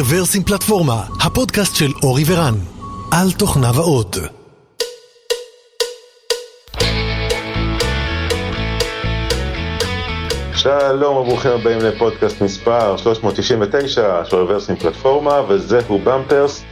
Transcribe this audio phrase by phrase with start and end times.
[0.00, 2.54] רוורסים פלטפורמה, הפודקאסט של אורי ורן,
[3.12, 4.16] על תוכניו האות.
[10.54, 16.62] שלום וברוכים הבאים לפודקאסט מספר 399 של רוורסים פלטפורמה, וזהו במפרס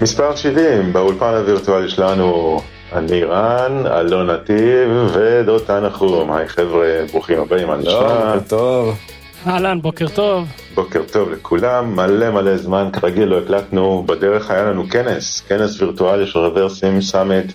[0.00, 2.60] מספר 70 באולפן הווירטואלי שלנו.
[2.92, 6.32] אני רן, אלון נתיב ודותן נחום.
[6.32, 8.34] היי חבר'ה, ברוכים הבאים, נשמע?
[8.34, 8.96] בוקר טוב.
[9.46, 10.48] אהלן, בוקר טוב.
[10.74, 16.26] בוקר טוב לכולם, מלא מלא זמן, כרגיל לא הקלטנו, בדרך היה לנו כנס, כנס וירטואלי
[16.26, 17.52] של רוורסים סאמט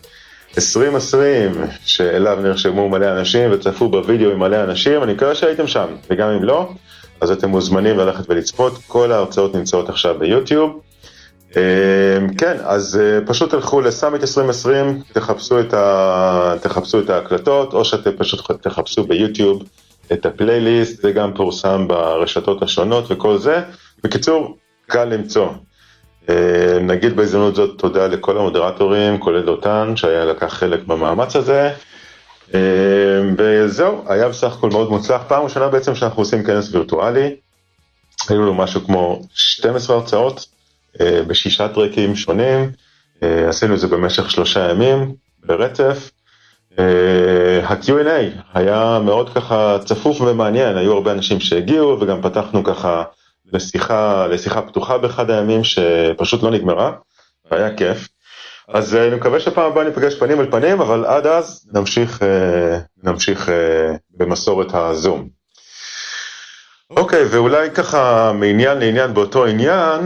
[0.57, 1.51] 2020,
[1.85, 6.43] שאליו נרשמו מלא אנשים וצפו בווידאו עם מלא אנשים, אני מקווה שהייתם שם, וגם אם
[6.43, 6.69] לא,
[7.21, 10.79] אז אתם מוזמנים ללכת ולצפות, כל ההרצאות נמצאות עכשיו ביוטיוב.
[12.37, 16.53] כן, אז פשוט תלכו לסאמית 2020, תחפשו את, ה...
[16.61, 19.63] תחפשו את ההקלטות, או שאתם פשוט תחפשו ביוטיוב
[20.11, 23.61] את הפלייליסט, זה גם פורסם ברשתות השונות וכל זה.
[24.03, 25.49] בקיצור, קל למצוא.
[26.81, 31.71] נגיד בהזדמנות זאת תודה לכל המודרטורים, כולל דותן, שהיה לקח חלק במאמץ הזה.
[33.37, 35.21] וזהו, היה בסך הכל מאוד מוצלח.
[35.27, 37.35] פעם ראשונה בעצם שאנחנו עושים כנס וירטואלי.
[38.29, 40.45] היו לנו משהו כמו 12 הרצאות
[41.01, 42.71] בשישה טרקים שונים.
[43.21, 45.13] עשינו את זה במשך שלושה ימים
[45.45, 46.11] ברצף.
[47.63, 53.03] ה-Q&A היה מאוד ככה צפוף ומעניין, היו הרבה אנשים שהגיעו וגם פתחנו ככה
[53.53, 56.91] לשיחה, לשיחה פתוחה באחד הימים שפשוט לא נגמרה,
[57.51, 58.07] והיה כיף.
[58.67, 62.19] אז אני מקווה שפעם הבאה ניפגש פנים אל פנים, אבל עד אז נמשיך,
[63.03, 63.49] נמשיך
[64.17, 65.27] במסורת הזום.
[66.89, 70.01] אוקיי, ואולי ככה מעניין לעניין באותו עניין,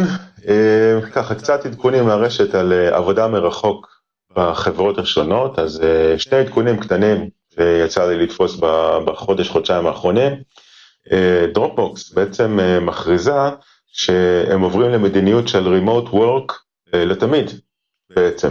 [1.12, 3.97] ככה קצת עדכונים מהרשת על עבודה מרחוק
[4.38, 5.82] בחברות השונות, אז
[6.18, 8.56] שני עדכונים קטנים שיצא לי לתפוס
[9.06, 10.34] בחודש, חודשיים האחרונים.
[11.54, 13.40] דרופבוקס בעצם מכריזה
[13.88, 16.54] שהם עוברים למדיניות של remote work
[16.94, 17.52] לתמיד
[18.16, 18.50] בעצם.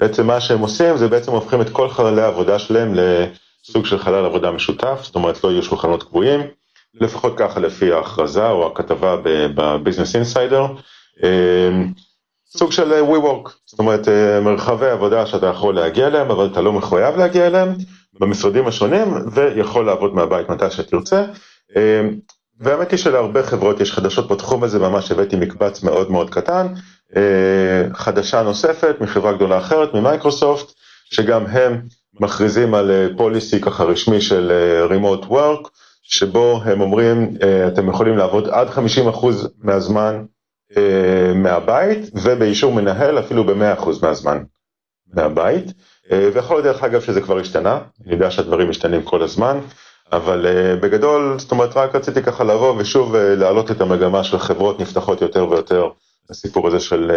[0.00, 4.24] בעצם מה שהם עושים זה בעצם הופכים את כל חללי העבודה שלהם לסוג של חלל
[4.24, 6.40] עבודה משותף, זאת אומרת לא יהיו שולחנות קבועים,
[6.94, 9.16] לפחות ככה לפי ההכרזה או הכתבה
[9.54, 10.66] בביזנס אינסיידר.
[12.56, 14.08] סוג של WeWork, זאת אומרת
[14.42, 17.68] מרחבי עבודה שאתה יכול להגיע אליהם אבל אתה לא מחויב להגיע אליהם
[18.20, 21.24] במשרדים השונים ויכול לעבוד מהבית מתי שתרצה.
[22.60, 26.66] והאמת היא שלהרבה חברות יש חדשות בתחום הזה, ממש הבאתי מקבץ מאוד מאוד קטן,
[27.94, 30.72] חדשה נוספת מחברה גדולה אחרת ממייקרוסופט,
[31.04, 31.80] שגם הם
[32.20, 34.52] מכריזים על פוליסי ככה רשמי של
[34.90, 35.68] remote work,
[36.02, 37.34] שבו הם אומרים
[37.68, 39.26] אתם יכולים לעבוד עד 50%
[39.62, 40.24] מהזמן
[41.34, 44.42] מהבית ובאישור מנהל אפילו ב-100% מהזמן
[45.14, 45.64] מהבית.
[46.10, 49.60] ויכול להיות דרך אגב שזה כבר השתנה, אני יודע שהדברים משתנים כל הזמן
[50.12, 50.46] אבל
[50.80, 55.48] בגדול זאת אומרת רק רציתי ככה לבוא ושוב להעלות את המגמה של חברות נפתחות יותר
[55.50, 55.88] ויותר
[56.30, 57.10] לסיפור הזה של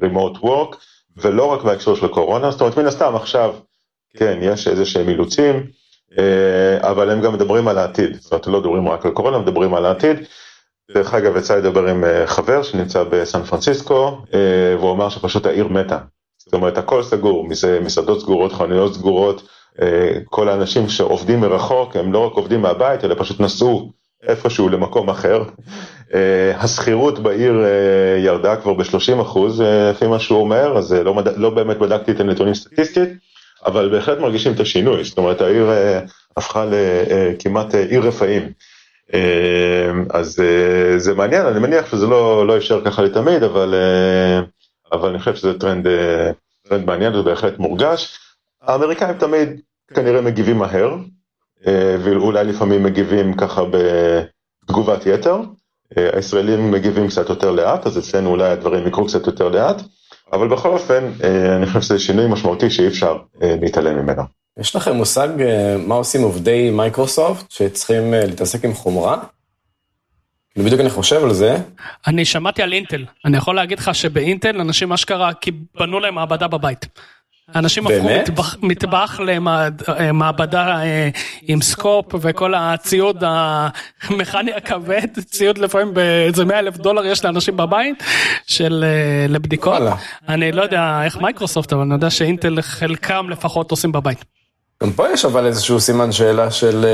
[0.00, 0.76] remote work
[1.16, 3.54] ולא רק בהקשר של קורונה זאת אומרת מן הסתם עכשיו
[4.16, 5.66] כן יש איזה שהם אילוצים
[6.80, 8.16] אבל הם גם מדברים על העתיד.
[8.20, 10.16] זאת אומרת לא מדברים רק על קורונה מדברים על העתיד
[10.94, 14.18] דרך אגב יצא לדבר עם חבר שנמצא בסן פרנסיסקו
[14.78, 15.98] והוא אמר שפשוט העיר מתה.
[16.38, 17.48] זאת אומרת הכל סגור,
[17.84, 19.48] מסעדות סגורות, חנויות סגורות,
[20.24, 23.92] כל האנשים שעובדים מרחוק הם לא רק עובדים מהבית אלא פשוט נסעו
[24.28, 25.42] איפשהו למקום אחר.
[26.54, 27.54] השכירות בעיר
[28.18, 29.60] ירדה כבר ב-30 אחוז
[29.90, 33.08] לפי מה שהוא אומר, אז לא, לא באמת בדקתי את הנתונים סטטיסטית,
[33.66, 35.70] אבל בהחלט מרגישים את השינוי, זאת אומרת העיר
[36.36, 38.52] הפכה לכמעט עיר רפאים.
[40.10, 40.42] אז
[40.96, 43.74] זה מעניין, אני מניח שזה לא, לא יישאר ככה לתמיד, אבל,
[44.92, 45.86] אבל אני חושב שזה טרנד,
[46.68, 48.18] טרנד מעניין ובהחלט מורגש.
[48.62, 49.60] האמריקאים תמיד
[49.94, 50.96] כנראה מגיבים מהר,
[52.04, 55.40] ואולי לפעמים מגיבים ככה בתגובת יתר.
[55.96, 59.82] הישראלים מגיבים קצת יותר לאט, אז אצלנו אולי הדברים יקרו קצת יותר לאט,
[60.32, 61.10] אבל בכל אופן,
[61.56, 64.22] אני חושב שזה שינוי משמעותי שאי אפשר להתעלם ממנו.
[64.58, 65.28] יש לכם מושג
[65.78, 69.18] מה עושים עובדי מייקרוסופט שצריכים להתעסק עם חומרה?
[70.56, 71.56] בדיוק אני חושב על זה.
[72.06, 75.50] אני שמעתי על אינטל, אני יכול להגיד לך שבאינטל אנשים אשכרה כי
[75.80, 76.86] בנו להם מעבדה בבית.
[77.54, 80.80] אנשים הפכו מטבח, מטבח למעבדה
[81.42, 83.24] עם scope וכל הציוד
[84.02, 88.02] המכני הכבד, ציוד לפעמים באיזה 100 אלף דולר יש לאנשים בבית
[88.46, 88.84] של
[89.28, 89.82] לבדיקות.
[90.28, 94.24] אני לא יודע איך מייקרוסופט אבל אני יודע שאינטל חלקם לפחות עושים בבית.
[94.82, 96.86] גם פה יש אבל איזשהו סימן שאלה של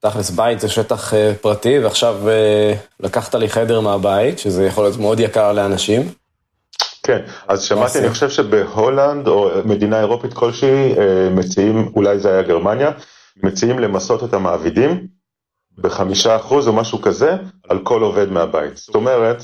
[0.00, 2.16] תכלס בית זה שטח פרטי ועכשיו
[3.00, 6.08] לקחת לי חדר מהבית שזה יכול להיות מאוד יקר לאנשים.
[7.02, 7.18] כן,
[7.48, 10.94] אז שמעתי, אני חושב שבהולנד או מדינה אירופית כלשהי
[11.30, 12.90] מציעים, אולי זה היה גרמניה,
[13.42, 15.06] מציעים למסות את המעבידים
[15.78, 17.36] בחמישה אחוז או משהו כזה
[17.68, 18.76] על כל עובד מהבית.
[18.76, 19.42] זאת אומרת,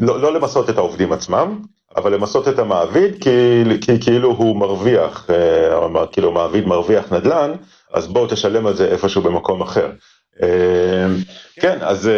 [0.00, 1.62] לא, לא למסות את העובדים עצמם,
[1.98, 5.26] אבל למסות את המעביד כי, כי כאילו הוא מרוויח,
[6.12, 7.52] כאילו מעביד מרוויח נדל"ן,
[7.94, 9.90] אז בואו תשלם על זה איפשהו במקום אחר.
[11.60, 12.10] כן, אז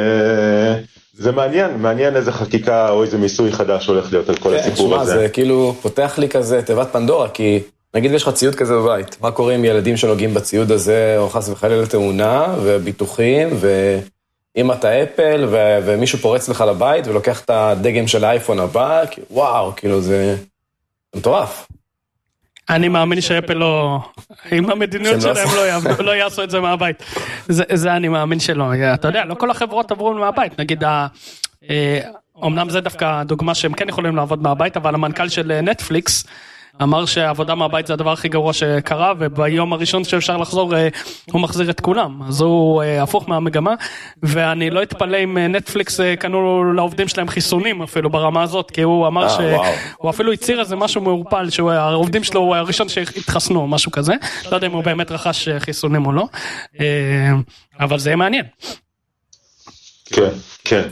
[1.13, 4.97] זה מעניין, מעניין איזה חקיקה או איזה מיסוי חדש הולך להיות על כל כן, הסיפור
[4.97, 5.19] הזה.
[5.19, 7.61] זה כאילו פותח לי כזה תיבת פנדורה, כי
[7.95, 11.49] נגיד יש לך ציוד כזה בבית, מה קורה עם ילדים שנוגעים בציוד הזה, או חס
[11.49, 13.49] וחלילה תאונה, וביטוחים,
[14.57, 19.73] ואם אתה אפל, ו- ומישהו פורץ לך לבית ולוקח את הדגם של האייפון הבא, וואו,
[19.77, 20.37] כאילו זה
[21.17, 21.69] מטורף.
[22.71, 23.99] אני מאמין שאפל לא,
[24.51, 25.49] עם המדיניות לא שלהם
[25.99, 27.03] לא, לא יעשו את זה מהבית.
[27.49, 28.65] זה, זה אני מאמין שלא.
[28.95, 30.61] אתה יודע, לא כל החברות עברו מהבית.
[30.61, 30.85] נגיד,
[32.45, 36.25] אמנם זה דווקא דוגמה שהם כן יכולים לעבוד מהבית, אבל המנכ"ל של נטפליקס,
[36.83, 40.89] אמר שעבודה מהבית זה הדבר הכי גרוע שקרה וביום הראשון שאפשר לחזור אה,
[41.33, 43.75] הוא מחזיר את כולם אז הוא אה, הפוך מהמגמה
[44.23, 49.07] ואני לא אתפלא אם אה, נטפליקס קנו לעובדים שלהם חיסונים אפילו ברמה הזאת כי הוא
[49.07, 54.13] אמר שהוא אפילו הצהיר איזה משהו מעורפל שהעובדים שלו הוא הראשון שהתחסנו משהו כזה
[54.51, 56.25] לא יודע אם הוא באמת רכש חיסונים או לא
[57.81, 58.45] אבל זה יהיה מעניין.
[60.13, 60.31] כן,
[60.65, 60.83] כן.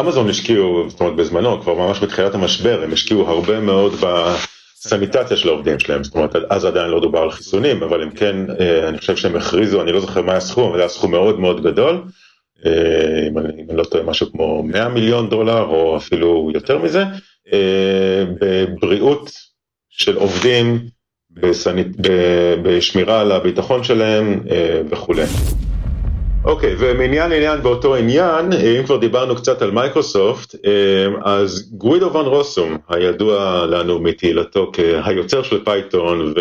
[0.00, 3.94] אמזון השקיעו, זאת אומרת בזמנו, כבר ממש בתחילת המשבר, הם השקיעו הרבה מאוד
[4.88, 8.36] סניטציה של העובדים שלהם, זאת אומרת אז עדיין לא דובר על חיסונים, אבל הם כן,
[8.60, 11.40] אה, אני חושב שהם הכריזו, אני לא זוכר מה הסכום, אבל זה היה סכום מאוד
[11.40, 12.02] מאוד גדול,
[12.66, 16.78] אה, אם אני, אם אני לא טועה משהו כמו 100 מיליון דולר או אפילו יותר
[16.78, 17.04] מזה,
[17.52, 19.30] אה, בבריאות
[19.90, 20.78] של עובדים,
[21.30, 21.88] בסניף,
[22.62, 24.40] בשמירה על הביטחון שלהם
[24.90, 25.24] וכולי.
[26.44, 30.54] אוקיי, okay, ומעניין לעניין באותו עניין, אם כבר דיברנו קצת על מייקרוסופט,
[31.24, 36.34] אז גווידו ון רוסום, הידוע לנו מתהילתו כהיוצר של פייתון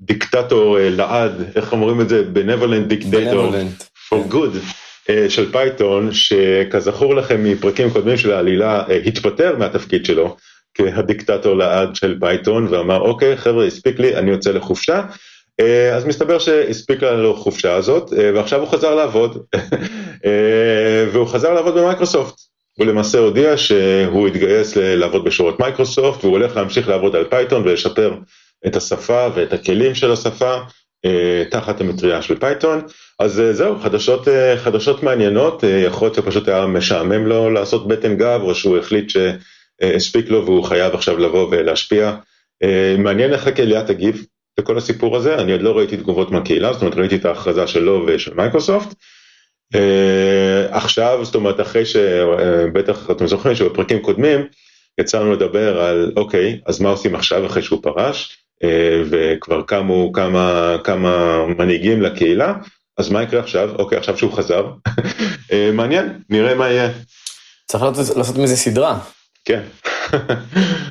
[0.00, 2.24] והדיקטטור לעד, איך אומרים את זה?
[2.34, 3.54] benevolent dictator
[4.08, 4.58] for good
[5.28, 10.36] של פייתון, שכזכור לכם מפרקים קודמים של העלילה, התפטר מהתפקיד שלו
[10.74, 15.02] כהדיקטטור לעד של פייתון ואמר אוקיי חבר'ה הספיק לי, אני יוצא לחופשה.
[15.60, 19.38] אה, אז מסתבר שהספיקה לו חופשה הזאת, אה, ועכשיו הוא חזר לעבוד,
[20.26, 22.34] אה, והוא חזר לעבוד במייקרוסופט.
[22.78, 28.14] הוא למעשה הודיע שהוא התגייס לעבוד בשורות מייקרוסופט, והוא הולך להמשיך לעבוד על פייתון ולשפר
[28.66, 30.56] את השפה ואת הכלים של השפה
[31.50, 32.80] תחת המטריה של פייתון.
[33.18, 38.54] אז זהו, חדשות, חדשות מעניינות, יכול להיות שפשוט היה משעמם לו לעשות בטן גב, או
[38.54, 42.14] שהוא החליט שהספיק לו והוא חייב עכשיו לבוא ולהשפיע.
[42.98, 44.24] מעניין איך הקהילה תגיב,
[44.60, 48.04] לכל הסיפור הזה, אני עוד לא ראיתי תגובות מהקהילה, זאת אומרת ראיתי את ההכרזה שלו
[48.06, 48.94] ושל מייקרוסופט.
[49.74, 54.40] Uh, עכשיו, זאת אומרת אחרי שבטח אתם זוכרים שבפרקים קודמים
[55.00, 58.66] יצאנו לדבר על אוקיי, אז מה עושים עכשיו אחרי שהוא פרש, uh,
[59.10, 62.54] וכבר קמו כמה, כמה מנהיגים לקהילה,
[62.98, 63.70] אז מה יקרה עכשיו?
[63.78, 64.66] אוקיי, עכשיו שהוא חזר,
[65.72, 66.90] מעניין, נראה מה יהיה.
[67.66, 67.84] צריך
[68.16, 68.98] לעשות מזה סדרה.
[69.44, 69.62] כן.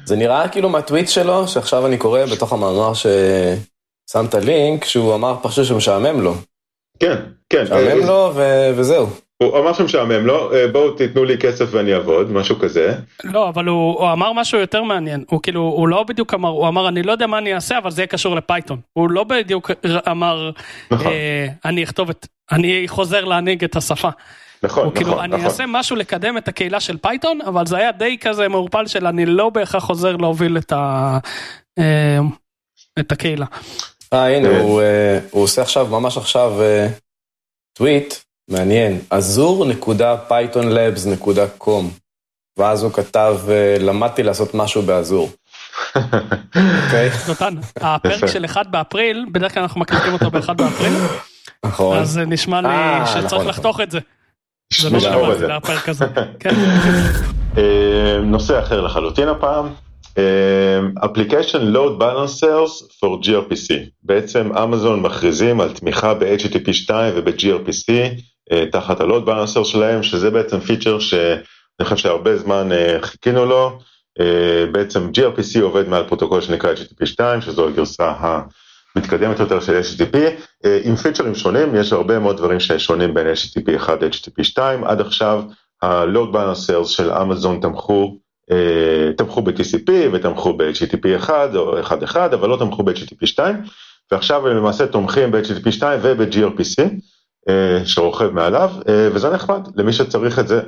[0.05, 5.65] זה נראה כאילו מהטוויט שלו, שעכשיו אני קורא בתוך המאמר ששמת לינק, שהוא אמר פשוט
[5.65, 6.35] שמשעמם לו.
[6.99, 7.15] כן,
[7.49, 7.63] כן.
[7.63, 8.69] משעמם לו ו...
[8.75, 9.07] וזהו.
[9.43, 12.93] הוא אמר שמשעמם לו, אה, בואו תיתנו לי כסף ואני אעבוד, משהו כזה.
[13.23, 16.67] לא, אבל הוא, הוא אמר משהו יותר מעניין, הוא כאילו, הוא לא בדיוק אמר, הוא
[16.67, 18.79] אמר אני לא יודע מה אני אעשה, אבל זה יהיה קשור לפייתון.
[18.93, 19.71] הוא לא בדיוק
[20.11, 20.51] אמר,
[20.91, 21.07] נכון.
[21.07, 24.09] אה, אני אכתוב את, אני חוזר להנהיג את השפה.
[24.63, 28.17] נכון, נכון, כאילו, אני אעשה משהו לקדם את הקהילה של פייתון, אבל זה היה די
[28.21, 31.17] כזה מעורפל של אני לא בהכרח חוזר להוביל את, ה,
[31.79, 32.19] אה,
[32.99, 33.45] את הקהילה.
[34.13, 36.87] אה הנה הוא, אה, הוא עושה עכשיו ממש עכשיו אה,
[37.73, 38.13] טוויט
[38.49, 41.83] מעניין azure.pythonlabs.com
[42.57, 43.37] ואז הוא כתב
[43.79, 45.29] למדתי לעשות משהו באזור.
[45.95, 47.09] אוקיי?
[47.27, 50.93] נותן, הפרק של 1 באפריל בדרך כלל אנחנו מקליטים אותו ב-1 באפריל.
[51.65, 51.97] נכון.
[51.97, 52.67] אז נשמע לי
[53.05, 53.83] שצריך נכון, לחתוך נכון.
[53.83, 53.99] את זה.
[54.73, 56.05] זה לא לפרק הזה.
[56.39, 56.55] כן.
[57.57, 59.69] אה, נושא אחר לחלוטין הפעם.
[61.05, 63.73] Application Load Balancers for gRPC.
[64.03, 67.91] בעצם אמזון מכריזים על תמיכה ב-HTTP 2 וב-gRPC
[68.51, 73.45] אה, תחת ה Load Balancer שלהם, שזה בעצם פיצ'ר שאני חושב שהרבה זמן אה, חיכינו
[73.45, 73.79] לו.
[74.71, 78.11] בעצם gRPC עובד מעל פרוטוקול שנקרא HTTP 2, שזו הגרסה
[78.95, 80.17] מתקדמת יותר של HTTP,
[80.65, 85.01] אה, עם features שונים, יש הרבה מאוד דברים ששונים בין HTTP 1 ל-HTTP 2, עד
[85.01, 85.43] עכשיו
[85.81, 86.55] ה-Load
[86.85, 88.17] של אמזון תמכו,
[88.51, 93.55] אה, תמכו ב-TCP ותמכו ב-HTTP 1 או 1.1, אבל לא תמכו ב-HTTP 2,
[94.11, 96.83] ועכשיו הם למעשה תומכים ב-HTTP 2 וב-gRPC.
[97.49, 98.71] אה, שרוכב מעליו,
[99.13, 100.61] וזה נחמד למי שצריך את זה,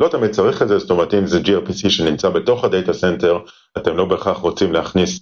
[0.00, 3.38] לא תמיד צריך את זה, זאת אומרת אם זה gRPC שנמצא בתוך ה data center,
[3.78, 5.20] אתם לא בהכרח רוצים להכניס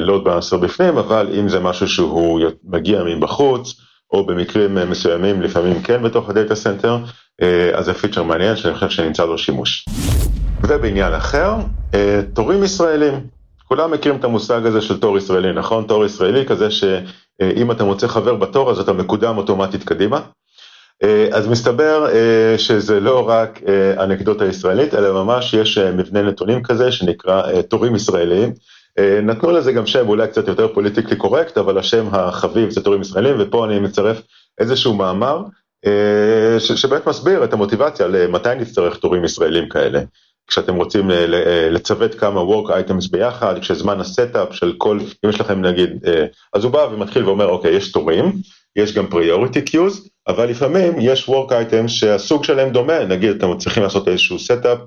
[0.00, 3.80] load balancer בפנים, אבל אם זה משהו שהוא מגיע מבחוץ,
[4.12, 6.98] או במקרים מסוימים לפעמים כן בתוך ה data center,
[7.74, 9.84] אז זה feature מעניין שאני חושב שנמצא לו שימוש.
[10.62, 11.54] ובעניין אחר,
[12.34, 13.20] תורים ישראלים.
[13.68, 15.84] כולם מכירים את המושג הזה של תור ישראלי, נכון?
[15.84, 20.20] תור ישראלי כזה שאם אתה מוצא חבר בתור אז אתה מקודם אוטומטית קדימה.
[21.32, 22.06] אז מסתבר
[22.56, 23.60] שזה לא רק
[23.98, 28.52] אנקדוטה ישראלית, אלא ממש יש מבנה נתונים כזה שנקרא תורים ישראליים.
[29.22, 33.36] נתנו לזה גם שם אולי קצת יותר politically correct, אבל השם החביב זה תורים ישראלים,
[33.38, 34.20] ופה אני מצרף
[34.60, 35.42] איזשהו מאמר
[36.58, 40.00] שבאמת מסביר את המוטיבציה למתי נצטרך תורים ישראלים כאלה.
[40.46, 41.10] כשאתם רוצים
[41.70, 45.90] לצוות כמה work items ביחד, כשזמן ה setup של כל, אם יש לכם נגיד,
[46.54, 48.32] אז הוא בא ומתחיל ואומר, אוקיי, יש תורים,
[48.76, 53.82] יש גם priority queues, אבל לפעמים יש work items שהסוג שלהם דומה, נגיד אתם צריכים
[53.82, 54.78] לעשות איזשהו setup,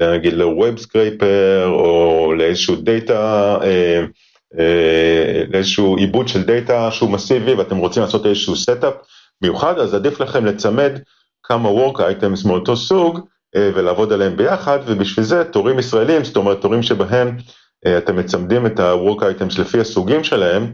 [0.00, 3.58] נגיד ל-web scraper או לאיזשהו data,
[5.52, 8.94] לאיזשהו עיבוד של data שהוא מסיבי ואתם רוצים לעשות איזשהו setup
[9.42, 10.92] מיוחד, אז עדיף לכם לצמד
[11.42, 13.20] כמה work items מאותו סוג,
[13.56, 17.36] ולעבוד עליהם ביחד, ובשביל זה תורים ישראלים, זאת אומרת תורים שבהם
[17.98, 20.72] אתם מצמדים את ה-work items לפי הסוגים שלהם,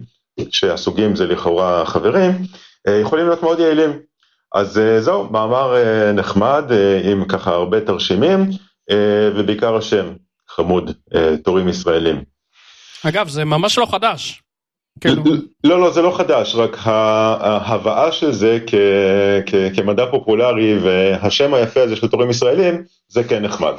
[0.51, 2.33] שהסוגים זה לכאורה חברים,
[3.03, 4.08] יכולים להיות מאוד יעילים.
[4.55, 5.75] אז זהו, מאמר
[6.15, 6.65] נחמד
[7.05, 8.51] עם ככה הרבה תרשימים,
[9.37, 10.07] ובעיקר השם,
[10.49, 10.91] חמוד,
[11.45, 12.23] תורים ישראלים.
[13.05, 14.43] אגב, זה ממש לא חדש.
[15.01, 15.23] כאילו...
[15.65, 18.75] לא, לא, זה לא חדש, רק ההבאה של זה כ,
[19.47, 23.73] כ, כמדע פופולרי והשם היפה הזה של תורים ישראלים, זה כן נחמד.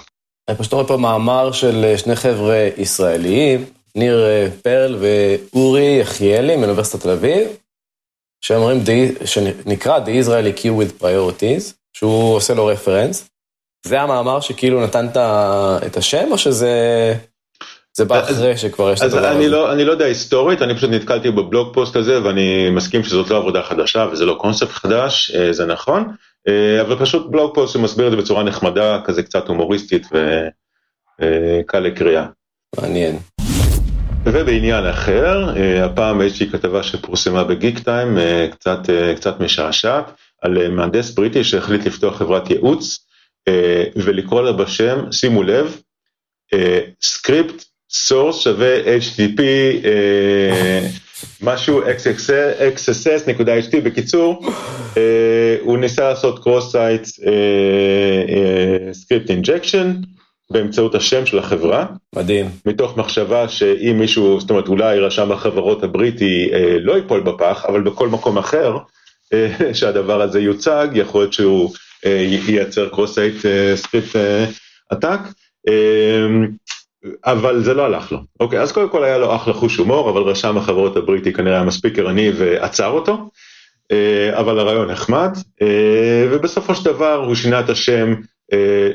[0.49, 4.25] אני פשוט רואה פה מאמר של שני חבר'ה ישראליים, ניר
[4.63, 7.47] פרל ואורי יחיאלי מאוניברסיטת תל אביב,
[8.41, 8.83] שאומרים,
[9.25, 13.29] שנקרא The Israeli Queue with Priorities, שהוא עושה לו רפרנס.
[13.85, 15.07] זה המאמר שכאילו נתן
[15.85, 17.13] את השם, או שזה...
[17.97, 19.47] זה בא אחרי שכבר יש את הדבר הזה.
[19.47, 23.37] לא, אני לא יודע היסטורית, אני פשוט נתקלתי בבלוג פוסט הזה ואני מסכים שזאת לא
[23.37, 26.07] עבודה חדשה וזה לא קונספט חדש, זה נכון,
[26.81, 30.07] אבל פשוט blog post שמסביר את זה בצורה נחמדה, כזה קצת הומוריסטית
[31.21, 32.25] וקל לקריאה.
[32.81, 33.17] מעניין.
[34.25, 35.49] ובעניין אחר,
[35.83, 38.17] הפעם איזושהי כתבה שפורסמה בגיק טיים,
[38.51, 38.79] קצת,
[39.15, 40.11] קצת משעשעת,
[40.41, 43.05] על מהנדס בריטי שהחליט לפתוח חברת ייעוץ
[43.95, 45.77] ולקרוא לה בשם, שימו לב,
[47.01, 49.41] script source שווה http
[51.41, 51.81] משהו
[52.75, 54.45] xss.ht בקיצור
[55.61, 57.19] הוא ניסה לעשות cross site
[58.91, 59.85] script injection
[60.51, 61.85] באמצעות השם של החברה.
[62.15, 62.49] מדהים.
[62.65, 66.49] מתוך מחשבה שאם מישהו, זאת אומרת אולי רשם החברות הבריטי
[66.81, 68.77] לא ייפול בפח, אבל בכל מקום אחר
[69.73, 71.73] שהדבר הזה יוצג, יכול להיות שהוא
[72.47, 73.45] ייצר cross site
[73.83, 74.15] script
[74.93, 75.19] attack.
[77.25, 78.19] אבל זה לא הלך לו.
[78.39, 81.65] אוקיי, אז קודם כל היה לו אחלה חוש הומור, אבל רשם החברות הבריטי כנראה היה
[81.65, 83.29] מספיק ערני ועצר אותו,
[84.33, 85.37] אבל הרעיון נחמד,
[86.31, 88.13] ובסופו של דבר הוא שינה את השם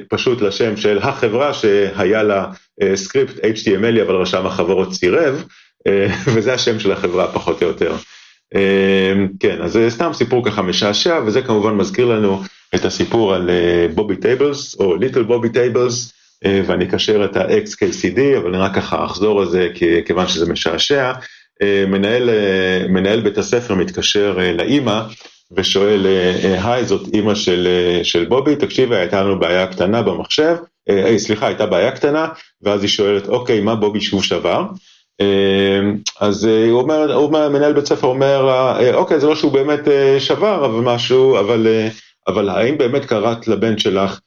[0.09, 2.47] פשוט לשם של החברה שהיה לה
[2.95, 5.45] script HTML אבל רשם החברות סירב,
[6.35, 7.97] וזה השם של החברה פחות או יותר.
[9.41, 12.43] כן, אז זה סתם סיפור ככה משעשע, וזה כמובן מזכיר לנו
[12.75, 13.51] את הסיפור על
[13.95, 16.13] Bobby Tables, או Little Bobby Tables,
[16.45, 19.69] ואני אקשר את ה-XKCD, אבל אני רק ככה אחזור על זה
[20.07, 21.13] כיוון שזה משעשע.
[21.89, 22.31] מנהל,
[22.89, 25.01] מנהל בית הספר מתקשר לאימא
[25.57, 26.07] ושואל,
[26.63, 27.69] היי, זאת אימא של,
[28.03, 30.57] של בובי, תקשיבי, הייתה לנו בעיה קטנה במחשב,
[30.89, 32.29] אי, סליחה, הייתה בעיה קטנה,
[32.63, 34.65] ואז היא שואלת, אוקיי, מה בובי שוב שבר?
[36.21, 38.49] אז הוא אומר, הוא אומר, מנהל בית ספר אומר,
[38.95, 39.81] אוקיי, זה לא שהוא באמת
[40.19, 41.67] שבר, אבל משהו, אבל,
[42.29, 44.21] אבל האם באמת קראת לבן שלך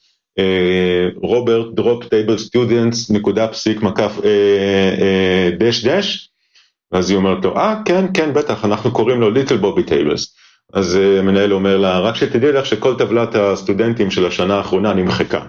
[1.15, 4.11] רוברט drop table students נקודה פסיק מקף
[5.59, 6.29] dash dash?
[6.91, 10.35] אז היא אומרת לו אה כן כן בטח אנחנו קוראים לו Little Bobby Tables
[10.73, 15.39] אז מנהל אומר לה רק שתדעי לך שכל טבלת הסטודנטים של השנה האחרונה נמחקה.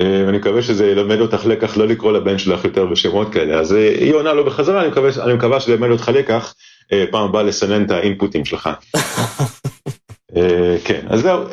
[0.00, 4.14] ואני מקווה שזה ילמד אותך לקח לא לקרוא לבן שלך יותר בשמות כאלה אז היא
[4.14, 6.54] עונה לו בחזרה אני מקווה, אני מקווה שזה ילמד אותך לקח
[7.10, 8.70] פעם הבאה לסנן את ה inputים שלך.
[10.84, 11.44] כן, אז זהו,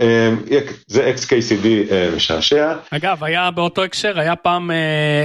[0.88, 1.68] זה XKCD
[2.16, 2.74] משעשע.
[2.92, 4.72] אגב, היה באותו הקשר, היה פעם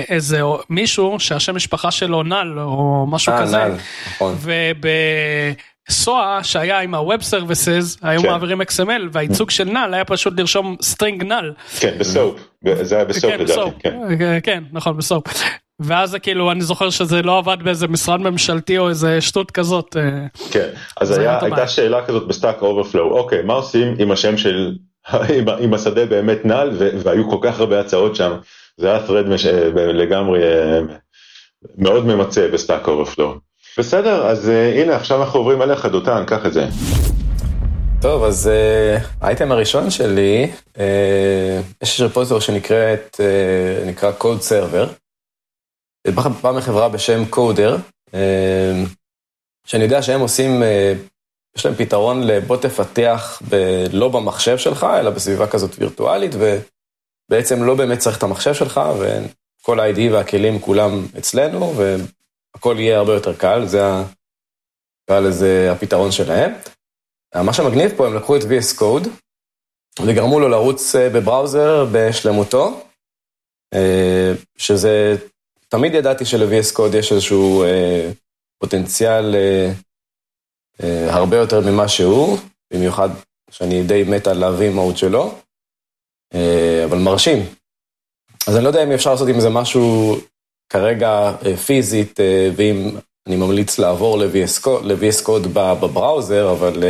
[0.08, 3.58] איזה מישהו שהשם משפחה שלו Null או משהו כזה.
[3.58, 3.74] Null,
[4.06, 4.36] נכון.
[5.92, 8.28] SOAP שהיה עם ה-Web Services היו כן.
[8.28, 11.52] מעבירים XML והייצוג של null היה פשוט לרשום string null.
[11.80, 12.40] כן, ב SOAP,
[12.82, 13.70] זה היה ב SOAP כן, לדעתי.
[13.78, 14.38] כן.
[14.42, 15.24] כן, נכון, ב SOAP.
[15.80, 19.96] ואז זה כאילו אני זוכר שזה לא עבד באיזה משרד ממשלתי או איזה שטות כזאת.
[20.50, 20.68] כן,
[21.00, 24.76] אז היה, הייתה שאלה כזאת ב Stack Overflow, אוקיי, מה עושים עם השם של,
[25.36, 28.32] עם, עם השדה באמת null והיו כל כך הרבה הצעות שם,
[28.76, 29.46] זה היה thread מש,
[29.76, 30.40] לגמרי
[31.78, 33.51] מאוד ממצה ב Stack Overflow.
[33.78, 36.66] בסדר, אז הנה, עכשיו אנחנו עוברים אליך, דותן, קח את זה.
[38.00, 38.50] טוב, אז
[39.20, 40.50] האייטם הראשון שלי,
[41.82, 43.20] יש repository שנקראת,
[43.86, 44.88] נקרא Code Server.
[46.42, 47.76] בא מחברה בשם Coder,
[49.66, 50.62] שאני יודע שהם עושים,
[51.56, 57.74] יש להם פתרון לבוא תפתח ב, לא במחשב שלך, אלא בסביבה כזאת וירטואלית, ובעצם לא
[57.74, 61.74] באמת צריך את המחשב שלך, וכל ה-IDE והכלים כולם אצלנו,
[62.54, 63.80] והכל יהיה הרבה יותר קל, זה
[65.04, 66.52] נקרא לזה הפתרון שלהם.
[67.34, 69.08] מה שמגניב פה, הם לקחו את VS Code,
[70.06, 72.86] וגרמו לו לרוץ בבראוזר בשלמותו,
[74.56, 75.16] שזה,
[75.68, 77.64] תמיד ידעתי של-VS Code יש איזשהו
[78.58, 79.34] פוטנציאל
[81.08, 82.38] הרבה יותר ממה שהוא,
[82.72, 83.08] במיוחד
[83.50, 85.38] שאני די מת על להביא מוד שלו,
[86.84, 87.38] אבל מרשים.
[88.46, 90.16] אז אני לא יודע אם אפשר לעשות עם זה משהו
[90.72, 91.32] כרגע
[91.66, 92.20] פיזית,
[92.56, 92.90] ואם
[93.28, 96.82] אני ממליץ לעבור ל-VS Code בבראוזר, אבל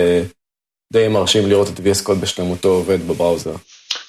[0.92, 3.54] די מרשים לראות את VS Code בשלמותו עובד בבראוזר.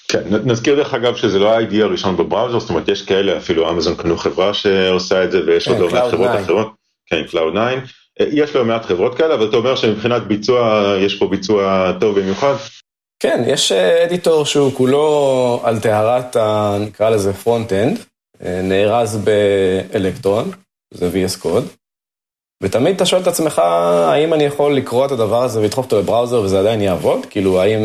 [0.08, 3.96] כן, נזכיר דרך אגב שזה לא ה-ID הראשון בבראוזר, זאת אומרת יש כאלה, אפילו אמזון
[3.96, 6.68] קנו חברה שעושה את זה, ויש עוד לא מעט חברות אחרות.
[7.10, 7.88] כן, Cloud9.
[8.20, 12.56] יש לא מעט חברות כאלה, אבל אתה אומר שמבחינת ביצוע, יש פה ביצוע טוב במיוחד?
[13.20, 16.38] כן, יש editor שהוא כולו על טהרת,
[16.80, 18.00] נקרא לזה front-end,
[18.44, 20.52] נארז באלקטרון,
[20.94, 21.68] זה VS Code,
[22.64, 26.05] ותמיד אתה שואל את עצמך, האם אני יכול לקרוא את הדבר הזה ולדחוף אותו ל
[26.05, 27.26] browser וזה עדיין יעבוד?
[27.30, 27.80] כאילו, האם,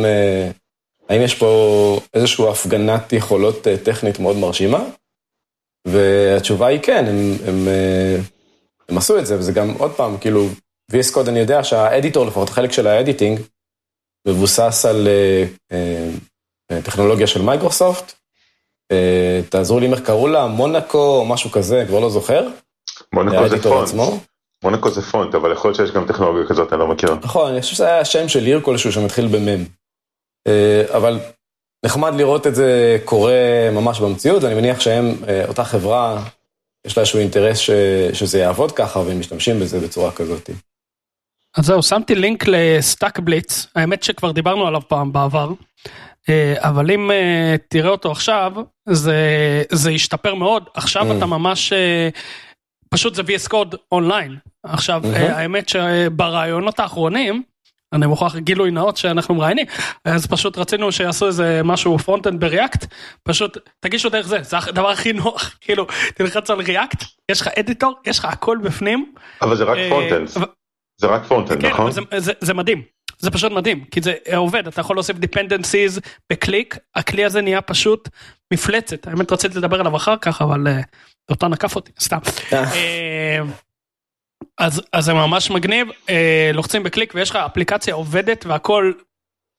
[1.08, 4.84] האם יש פה איזושהי הפגנת יכולות טכנית מאוד מרשימה?
[5.86, 7.68] והתשובה היא כן, הם, הם,
[8.88, 10.46] הם עשו את זה, וזה גם עוד פעם, כאילו,
[10.92, 13.40] VS Code אני יודע שה editor, לפחות החלק של ה editing,
[14.28, 15.08] מבוסס על
[16.84, 18.17] טכנולוגיה של מייקרוסופט.
[19.48, 22.48] תעזרו לי איך קראו לה, Monaco או משהו כזה, כבר לא זוכר.
[23.12, 23.88] Monaco זה font.
[24.64, 27.14] Monaco זה font, אבל יכול להיות שיש גם טכנולוגיה כזאת, אני לא מכיר.
[27.14, 29.64] נכון, אני חושב שזה היה השם של עיר כלשהו שמתחיל במם.
[30.96, 31.18] אבל
[31.84, 35.14] נחמד לראות את זה קורה ממש במציאות, ואני מניח שהם,
[35.48, 36.24] אותה חברה,
[36.86, 37.70] יש לה איזשהו אינטרס ש,
[38.12, 40.50] שזה יעבוד ככה, והם משתמשים בזה בצורה כזאת.
[41.56, 45.48] אז זהו, שמתי לינק ל StackBlitz, האמת שכבר דיברנו עליו פעם בעבר,
[46.56, 47.10] אבל אם
[47.68, 48.52] תראה אותו עכשיו,
[48.88, 49.16] זה,
[49.72, 51.16] זה השתפר מאוד, עכשיו mm.
[51.16, 51.72] אתה ממש,
[52.90, 54.36] פשוט זה VS Code אונליין.
[54.62, 55.18] עכשיו, mm-hmm.
[55.18, 57.42] האמת שבראיונות האחרונים,
[57.92, 59.66] אני מוכרח גילוי נאות שאנחנו מראיינים,
[60.04, 62.86] אז פשוט רצינו שיעשו איזה משהו front-end ב React,
[63.22, 67.94] פשוט תגישו דרך זה, זה הדבר הכי נוח, כאילו, תלחץ על React, יש לך editor,
[68.06, 69.12] יש לך הכל בפנים.
[69.42, 70.28] אבל זה רק front-end,
[71.00, 71.90] זה רק front-end, כן, נכון?
[71.90, 72.82] זה, זה, זה מדהים,
[73.18, 76.00] זה פשוט מדהים, כי זה עובד, אתה יכול להוסיף dependencies
[76.32, 78.08] בקליק, הכלי הזה נהיה פשוט
[78.52, 80.66] מפלצת, האמת רציתי לדבר עליו אחר כך, אבל
[81.30, 82.18] דותן עקף אותי, סתם.
[84.58, 88.92] אז, אז זה ממש מגניב, אה, לוחצים בקליק ויש לך אפליקציה עובדת והכל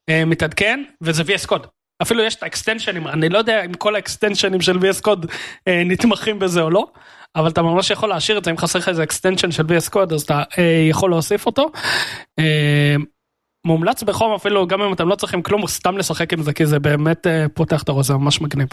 [0.10, 1.68] אה, מתעדכן וזה VS Code.
[2.02, 5.28] אפילו יש את האקסטנשנים, אני לא יודע אם כל האקסטנשנים של VS Code
[5.68, 6.88] אה, נתמכים בזה או לא,
[7.36, 10.14] אבל אתה ממש יכול להשאיר את זה אם חסר לך איזה extension של VS Code
[10.14, 11.72] אז אתה אה, יכול להוסיף אותו.
[12.40, 12.96] אה,
[13.66, 16.80] מומלץ בחום אפילו גם אם אתם לא צריכים כלום סתם לשחק עם זה כי זה
[16.80, 18.68] באמת אה, פותח את הראש זה ממש מגניב.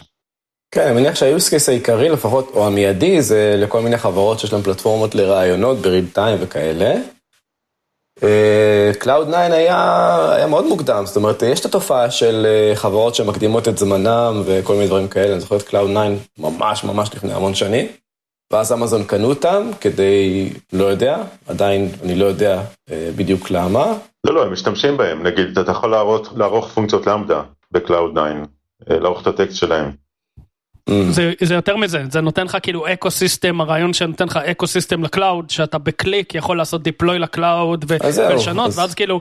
[0.70, 4.53] כן, אני מניח שה use case העיקרי לפחות, או המיידי, זה לכל מיני חברות שיש
[4.53, 6.94] להן פלטפורמות לראיונות ב real time וכאלה.
[9.01, 14.42] Cloud9 היה, היה מאוד מוקדם, זאת אומרת, יש את התופעה של חברות שמקדימות את זמנם
[14.44, 17.87] וכל מיני דברים כאלה, אני זוכר את Cloud9 ממש ממש לפני המון שנים,
[18.53, 23.94] ואז אמזון קנו אותם כדי, לא יודע, עדיין אני לא יודע בדיוק למה.
[24.26, 25.90] לא, לא, הם משתמשים בהם, נגיד, אתה יכול
[26.36, 28.18] לערוך, פונקציות Lambda ב-Cloud9,
[28.90, 30.06] לערוך את הטקסט שלהם.
[31.11, 35.50] זה, זה יותר מזה, זה נותן לך כאילו ecosystem, הרעיון שנותן לך ecosystem ל cloud,
[35.51, 38.79] שאתה בקליק יכול לעשות deploy ל cloud ולשנות, אז...
[38.79, 39.20] ואז כאילו,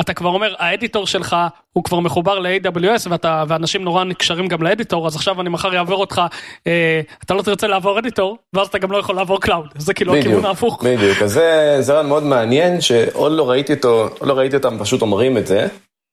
[0.00, 1.36] אתה כבר אומר, ה editor שלך
[1.72, 5.76] הוא כבר מחובר ל-AWS ואתה, ואנשים נורא נקשרים גם ל editor, אז עכשיו אני מחר
[5.76, 6.22] אעביר אותך,
[6.66, 10.12] אה, אתה לא תרצה לעבור editor, ואז אתה גם לא יכול לעבור cloud, זה כאילו
[10.12, 10.82] בדיוק, הכיוון ההפוך.
[10.84, 15.02] בדיוק, אז זה, זה רעיון מאוד מעניין, שעוד לא ראיתי אותו, לא ראיתי אותם פשוט
[15.02, 15.66] אומרים את זה,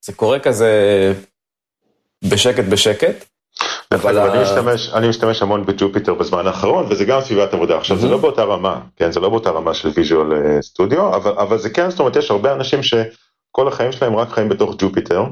[0.06, 0.72] זה קורה כזה
[2.24, 3.33] בשקט בשקט.
[3.94, 7.98] אבל אני משתמש, אני משתמש המון ב Jupyter בזמן האחרון וזה גם סביבת עבודה עכשיו
[7.98, 11.70] זה לא באותה רמה כן זה לא באותה רמה של Visual Studio אבל אבל זה
[11.70, 15.24] כן זאת אומרת יש הרבה אנשים שכל החיים שלהם רק חיים בתוך Jupyter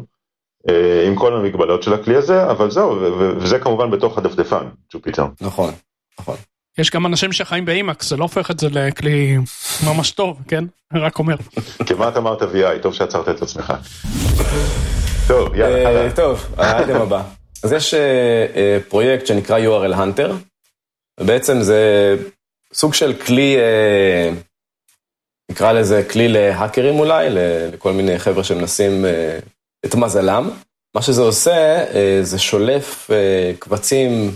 [1.08, 3.02] עם כל המגבלות של הכלי הזה אבל זהו
[3.40, 5.26] וזה כמובן בתוך הדפדפן ג'ופיטר.
[5.42, 5.74] נכון
[6.20, 6.36] נכון.
[6.78, 9.38] יש גם אנשים שחיים באימקס זה לא הופך את זה לכלי
[9.88, 11.36] ממש טוב כן רק אומר.
[11.88, 13.74] כמעט אמרת VI טוב שעצרת את עצמך.
[15.28, 16.12] טוב יאללה.
[16.12, 17.41] טוב האייטם הבא.
[17.64, 17.98] אז יש uh,
[18.90, 20.32] פרויקט שנקרא URL Hunter,
[21.20, 22.16] ובעצם זה
[22.74, 24.36] סוג של כלי, uh,
[25.52, 27.28] נקרא לזה כלי להאקרים אולי,
[27.74, 29.06] לכל מיני חבר'ה שמנסים
[29.86, 30.50] את מזלם.
[30.96, 31.86] מה שזה עושה,
[32.24, 33.10] זה שולף
[33.60, 34.32] קבצים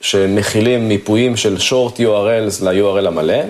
[0.00, 3.42] שמכילים מיפויים של short URLs ל-URL המלא.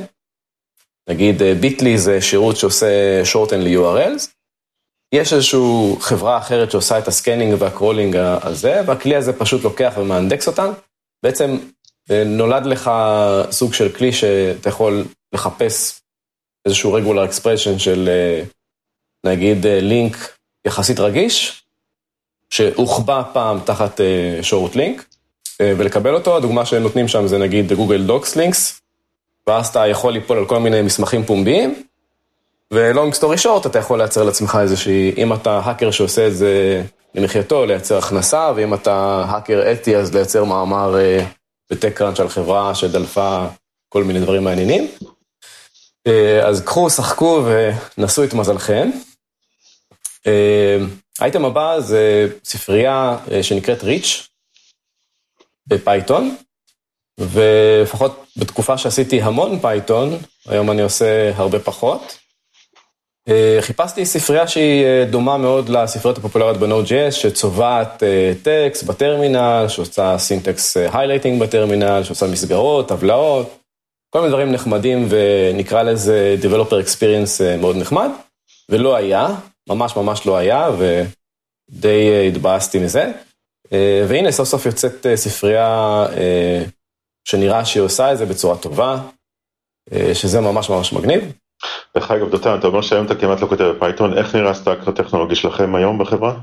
[1.09, 4.34] נגיד Bitly זה שירות שעושה shorten ל-URLs.
[5.12, 5.61] יש איזושהי
[6.01, 10.73] חברה אחרת שעושה את ה scanning וה crawling הזה, והכלי הזה פשוט לוקח ומאנדקס אותם.
[11.23, 11.59] בעצם
[12.27, 12.90] נולד לך
[13.51, 16.01] סוג של כלי שאתה יכול לחפש
[16.67, 18.09] איזשהו regular expression של
[19.27, 20.37] נגיד לינק
[20.67, 21.62] יחסית רגיש,
[22.51, 24.01] שהוחבא פעם תחת
[24.43, 25.03] short link.
[25.62, 28.81] ולקבל אותו, הדוגמה שהם נותנים שם זה נגיד Google Docs links,
[29.47, 31.83] ואז אתה יכול ליפול על כל מיני מסמכים פומביים,
[32.75, 36.83] ו long story short אתה יכול לייצר לעצמך איזושהי, אם אתה האקר שעושה את זה
[37.15, 40.97] למחייתו, לייצר הכנסה, ואם אתה האקר אתי אז לייצר מאמר
[41.70, 43.47] ב TechCrunch על חברה שדלפה
[43.89, 44.89] כל מיני דברים מעניינים.
[46.45, 47.45] אז קחו, שחקו
[47.99, 48.91] ונסו את מזלכם.
[51.21, 54.29] האייטם הבא זה ספרייה שנקראת Rich.
[55.66, 56.37] ב Python,
[57.21, 62.24] ולפחות בתקופה שעשיתי המון Python, היום אני עושה הרבה פחות.
[63.61, 68.03] חיפשתי ספרייה שהיא דומה מאוד לספריות הפופולריות ב-Node.js, שצובעת
[68.43, 73.59] טקסט בטרמינל, שעושה syntax highlighting בטרמינל, שעושה מסגרות, טבלאות,
[74.11, 78.11] כל מיני דברים נחמדים ונקרא לזה Developer Experience מאוד נחמד,
[78.69, 79.29] ולא היה,
[79.69, 83.13] ממש ממש לא היה, ודי התבאסתי מזה.
[84.09, 86.07] והנה סוף סוף יוצאת ספרייה
[87.29, 88.99] שנראה שהיא עושה את זה בצורה טובה,
[90.15, 91.33] שזה ממש ממש מגניב.
[91.96, 94.57] דרך אגב, דותן, אתה אומר שהיום אתה כמעט לא כותב ב Python, איך נראה ה
[94.57, 96.35] stack הטכנולוגי שלכם היום בחברה?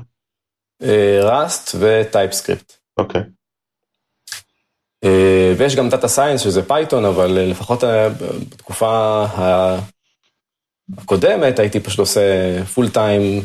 [1.22, 2.72] Rust ו TypeScript.
[2.96, 3.22] אוקיי.
[5.56, 7.84] ויש גם data science שזה Python, אבל לפחות
[8.50, 9.24] בתקופה
[10.98, 12.20] הקודמת הייתי פשוט עושה
[12.74, 13.42] full time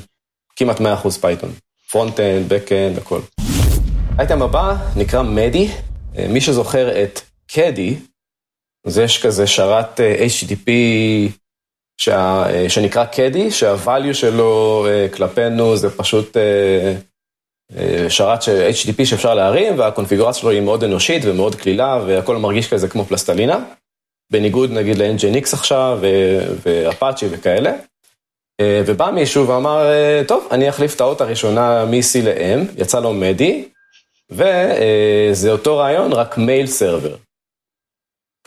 [0.56, 0.84] כמעט 100%
[1.22, 1.50] Python.
[1.92, 3.20] front-end, back-end, הכל.
[4.18, 5.72] האייטם הבא נקרא Maddy,
[6.30, 7.96] מי שזוכר את Caddy,
[8.86, 10.70] אז יש כזה שרת HTTP
[12.68, 16.38] שנקרא Caddy, שה value שלו כלפינו זה פשוט
[18.10, 23.06] שרת HTTP שאפשר להרים, והקונפיגורציה שלו היא מאוד אנושית ומאוד קלילה, והכל מרגיש כזה כמו
[23.06, 23.64] פלסטלינה,
[24.32, 26.00] בניגוד נגיד ל-NGNX עכשיו,
[26.66, 27.74] ואפאצ'י וכאלה.
[28.62, 29.86] ובא מישהו ואמר,
[30.28, 33.68] טוב, אני אחליף את האות הראשונה מ-C ל-M, יצא לו מדי,
[34.32, 37.16] וזה אותו רעיון, רק מייל סרבר.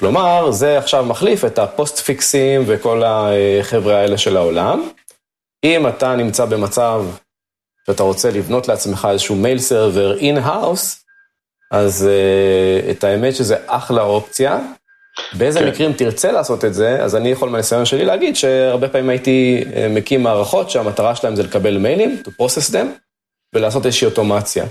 [0.01, 4.89] כלומר, זה עכשיו מחליף את הפוסט פיקסים וכל החבר'ה האלה של העולם.
[5.65, 7.05] אם אתה נמצא במצב
[7.87, 11.05] שאתה רוצה לבנות לעצמך איזשהו mail server in-house,
[11.73, 12.09] אז
[12.91, 14.59] את האמת שזה אחלה אופציה.
[15.39, 15.69] באיזה כן.
[15.69, 20.23] מקרים תרצה לעשות את זה, אז אני יכול מהניסיון שלי להגיד שהרבה פעמים הייתי מקים
[20.23, 22.87] מערכות שהמטרה שלהם זה לקבל מיילים, to process them,
[23.55, 24.65] ולעשות איזושהי אוטומציה.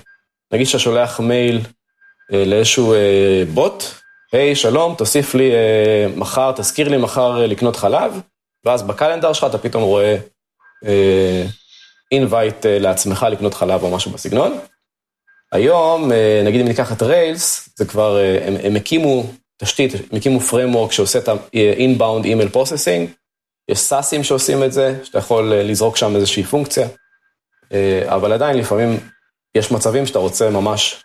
[0.54, 1.62] נגיד שאתה שולח מייל
[2.30, 2.96] לאיזשהו
[3.54, 3.84] בוט,
[4.34, 5.52] היי, שלום, תוסיף לי
[6.15, 8.22] מחר, תזכיר לי מחר לקנות חלב,
[8.65, 10.18] ואז בקלנדר שלך אתה פתאום רואה
[12.12, 14.60] אינווייט לעצמך לקנות חלב או משהו בסגנון.
[15.52, 16.12] היום,
[16.46, 19.24] נגיד אם ניקח את ריילס, זה כבר, הם, הם הקימו
[19.58, 23.13] תשתית, הם הקימו framework שעושה את ה-inbound email processing,
[23.70, 26.88] יש סאסים שעושים את זה, שאתה יכול לזרוק שם איזושהי פונקציה,
[28.06, 29.00] אבל עדיין לפעמים
[29.56, 31.04] יש מצבים שאתה רוצה ממש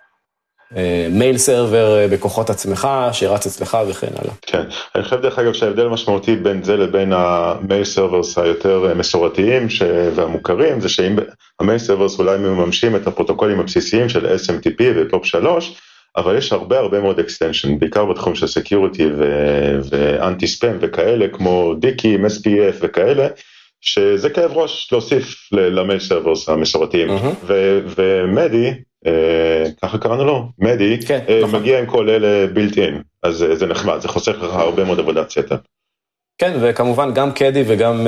[1.11, 4.35] mail server בכוחות עצמך, שרץ אצלך וכן הלאה.
[4.43, 4.63] כן,
[4.95, 9.67] אני חושב דרך אגב שההבדל משמעותי בין זה לבין ה mail servers היותר מסורתיים
[10.15, 11.17] והמוכרים, זה שאם
[11.61, 15.77] ה mail servers אולי מממשים את הפרוטוקולים הבסיסיים של SMTP ופופ 3,
[16.17, 19.07] אבל יש הרבה הרבה מאוד extension, בעיקר בתחום של security
[19.91, 23.27] ו anti spam וכאלה, כמו DKIM, SPF וכאלה,
[23.81, 27.09] שזה כאב ראש להוסיף ל mail servers המסורתיים,
[27.97, 28.71] ומדי,
[29.83, 30.99] ככה קראנו לו, מדי,
[31.53, 35.31] מגיע עם כל אלה בילט אין, אז זה נחמד, זה חוסך לך הרבה מאוד עבודת
[35.31, 35.57] סתר.
[36.39, 38.07] כן, וכמובן גם קדי וגם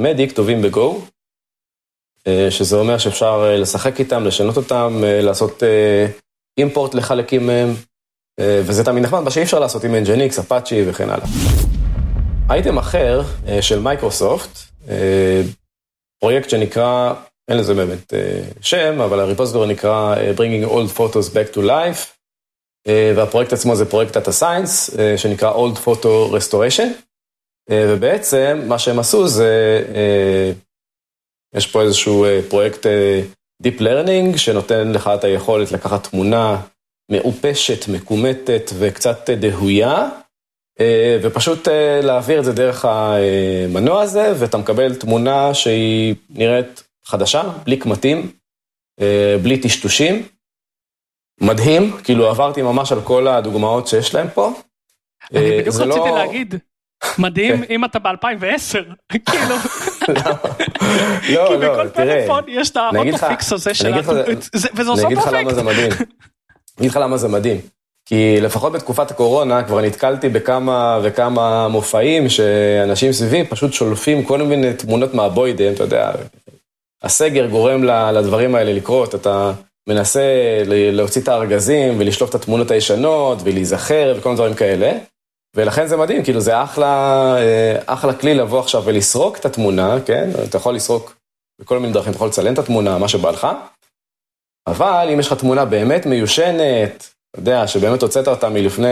[0.00, 1.00] מדי כתובים בגו,
[2.50, 5.62] שזה אומר שאפשר לשחק איתם, לשנות אותם, לעשות
[6.58, 7.68] אימפורט לחלקים מהם,
[8.40, 11.26] וזה תמיד נחמד, מה שאי אפשר לעשות עם NGNX, אפאצ'י וכן הלאה.
[12.50, 13.22] אייטם אחר
[13.60, 14.58] של מייקרוסופט,
[16.20, 17.14] פרויקט שנקרא,
[17.50, 18.14] אין לזה באמת
[18.60, 22.06] שם, אבל הריפוזיטור נקרא Bringing Old Photos Back to Life,
[22.88, 26.86] והפרויקט עצמו זה פרויקט Data Science, שנקרא Old Photo Restoration,
[27.70, 29.82] ובעצם מה שהם עשו זה,
[31.56, 32.86] יש פה איזשהו פרויקט
[33.62, 36.60] Deep Learning, שנותן לך את היכולת לקחת תמונה
[37.10, 40.08] מעופשת, מקומטת וקצת דהויה,
[41.22, 41.68] ופשוט
[42.02, 48.32] להעביר את זה דרך המנוע הזה, ואתה מקבל תמונה שהיא נראית חדשה, בלי קמטים,
[49.42, 50.22] בלי טשטושים.
[51.40, 54.52] מדהים, כאילו עברתי ממש על כל הדוגמאות שיש להם פה.
[55.34, 56.16] אני בדיוק רציתי לא...
[56.16, 56.54] להגיד,
[57.18, 57.72] מדהים כן.
[57.72, 58.94] אם אתה ב-2010,
[59.30, 59.54] כאילו.
[61.34, 63.94] לא, כי לא, בכל פלאפון יש את ה auto-fix הזה של
[64.74, 65.04] וזה עושה perfect.
[65.04, 65.90] אני אגיד לך למה זה מדהים.
[66.78, 67.56] אני אגיד לך למה זה מדהים.
[68.04, 74.74] כי לפחות בתקופת הקורונה כבר נתקלתי בכמה וכמה מופעים שאנשים סביבי פשוט שולפים כל מיני
[74.74, 76.12] תמונות מהבוידם, אתה יודע,
[77.02, 79.52] הסגר גורם לדברים האלה לקרות, אתה
[79.88, 80.22] מנסה
[80.66, 84.98] להוציא את הארגזים ולשלוף את התמונות הישנות ולהיזכר וכל מיני דברים כאלה.
[85.56, 90.30] ולכן זה מדהים, כאילו זה אחלה, אה, אחלה כלי לבוא עכשיו ולסרוק את התמונה, כן?
[90.48, 91.16] אתה יכול לסרוק
[91.60, 93.46] בכל מיני דרכים, אתה יכול לצלם את התמונה, מה שבא לך,
[94.66, 98.86] אבל אם יש לך תמונה באמת מיושנת, אתה יודע, שבאמת הוצאת אותה מלפני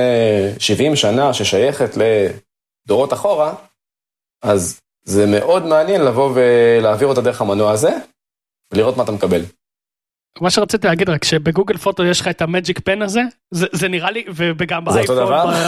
[0.58, 3.54] 70 שנה, ששייכת לדורות אחורה,
[4.44, 7.90] אז זה מאוד מעניין לבוא ולהעביר אותה דרך המנוע הזה,
[8.74, 9.40] ולראות מה אתה מקבל.
[10.40, 14.10] מה שרציתי להגיד רק שבגוגל פוטו יש לך את המג'יק פן הזה זה, זה נראה
[14.10, 15.16] לי וגם באייפון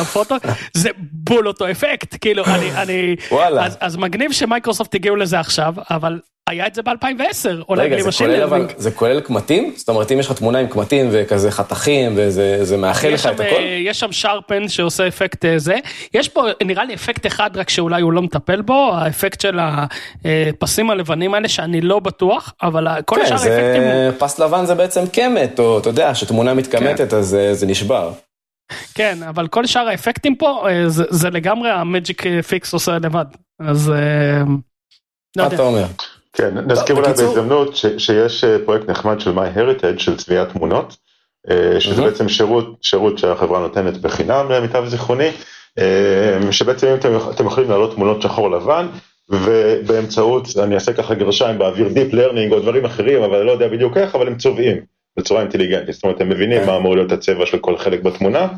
[0.01, 0.35] בפוטו
[0.75, 3.67] זה בול אותו אפקט כאילו אני אני וואלה.
[3.67, 6.21] אז, אז מגניב שמייקרוסופט הגיעו לזה עכשיו אבל
[6.51, 10.27] היה את זה ב2010 רגע זה כולל אבל זה כולל קמטים זאת אומרת אם יש
[10.27, 14.69] לך תמונה עם קמטים וכזה חתכים וזה מאחל לך את הכל אה, יש שם שרפן
[14.69, 15.79] שעושה אפקט אה, זה
[16.15, 20.91] יש פה נראה לי אפקט אחד רק שאולי הוא לא מטפל בו האפקט של הפסים
[20.91, 23.83] הלבנים האלה שאני לא בטוח אבל כל כן, השאר האפקטים
[24.19, 27.17] פס לבן זה בעצם קמת או אתה יודע שתמונה מתקמטת כן.
[27.17, 28.13] אז אה, זה נשבר.
[28.95, 33.25] כן אבל כל שאר האפקטים פה זה, זה לגמרי המג'יק פיקס עושה לבד
[33.61, 33.93] אז.
[35.37, 35.85] לא מה אתה אומר?
[36.33, 40.97] כן, נזכיר אולי בהזדמנות שיש אה, פרויקט נחמד של MyHeritage של צביעת תמונות,
[41.51, 45.31] אה, שזה בעצם שירות, שירות שהחברה נותנת בחינם למיטב זיכרוני,
[45.79, 48.87] אה, שבעצם אם אתם, אתם יכולים להעלות תמונות שחור לבן,
[49.29, 53.69] ובאמצעות, אני אעשה ככה גרשיים באוויר Deep Learning או דברים אחרים, אבל אני לא יודע
[53.69, 54.77] בדיוק איך, אבל הם צובעים
[55.17, 56.67] בצורה אינטליגנטית, זאת אומרת הם מבינים כן.
[56.67, 58.49] מה אמור להיות הצבע של כל חלק בתמונה,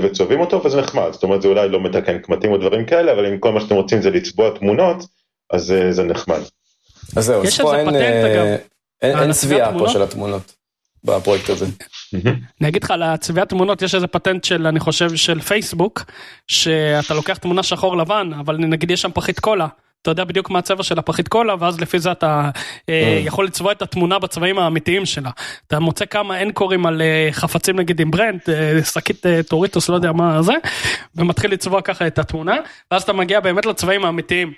[0.00, 3.26] וצובעים אותו וזה נחמד, זאת אומרת זה אולי לא מתקן קמטים או דברים כאלה, אבל
[3.26, 4.96] אם כל מה שאתם רוצים זה לצבוע תמונות,
[5.52, 6.40] אז זה נחמד.
[7.16, 8.56] אז זהו, אז פה אין, אה,
[9.02, 10.54] אין, אין צביעה פה של התמונות
[11.04, 11.66] בפרויקט הזה.
[12.60, 16.04] אני אגיד לך, על הצביעת תמונות יש איזה פטנט של, אני חושב, של פייסבוק,
[16.48, 19.66] שאתה לוקח תמונה שחור לבן, אבל נגיד יש שם פחית קולה.
[20.02, 22.50] אתה יודע בדיוק מה הצבע של הפחית קולה ואז לפי זה אתה
[22.88, 23.26] אה, mm.
[23.26, 25.30] יכול לצבוע את התמונה בצבעים האמיתיים שלה.
[25.66, 28.40] אתה מוצא כמה anchorים על אה, חפצים נגיד עם brand,
[28.94, 30.52] שקית דוריטוס לא יודע מה זה,
[31.16, 32.56] ומתחיל לצבוע ככה את התמונה,
[32.90, 34.52] ואז אתה מגיע באמת לצבעים האמיתיים.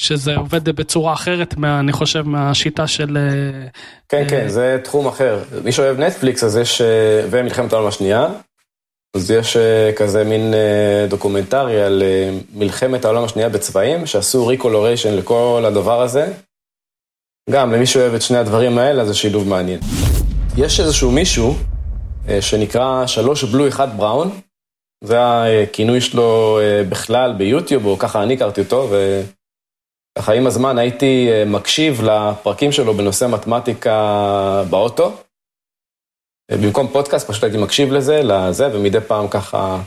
[0.00, 3.16] שזה עובד בצורה אחרת, מה, אני חושב, מהשיטה של...
[3.16, 3.68] אה,
[4.08, 5.42] כן, כן, אה, זה תחום אחר.
[5.64, 8.28] מי שאוהב נטפליקס, אז יש, אה, ומלחמת העולם השנייה,
[9.16, 9.56] אז יש
[9.96, 10.54] כזה מין
[11.08, 12.02] documentary על
[12.54, 16.32] מלחמת העולם השנייה בצבעים, שעשו recoloration לכל הדבר הזה.
[17.50, 19.80] גם למי שאוהב את שני הדברים האלה, זה שילוב מעניין.
[20.56, 21.54] יש איזשהו מישהו
[22.40, 24.30] שנקרא שלוש בלו אחד בראון,
[25.04, 25.18] זה
[25.62, 26.58] הכינוי שלו
[26.88, 29.20] בכלל ביוטיוב, או ככה אני הכרתי אותו, ו...
[30.20, 35.12] ככה עם הזמן הייתי אה, מקשיב לפרקים שלו בנושא מתמטיקה באוטו.
[36.50, 39.80] אה, במקום פודקאסט פשוט הייתי מקשיב לזה, לזה, ומדי פעם ככה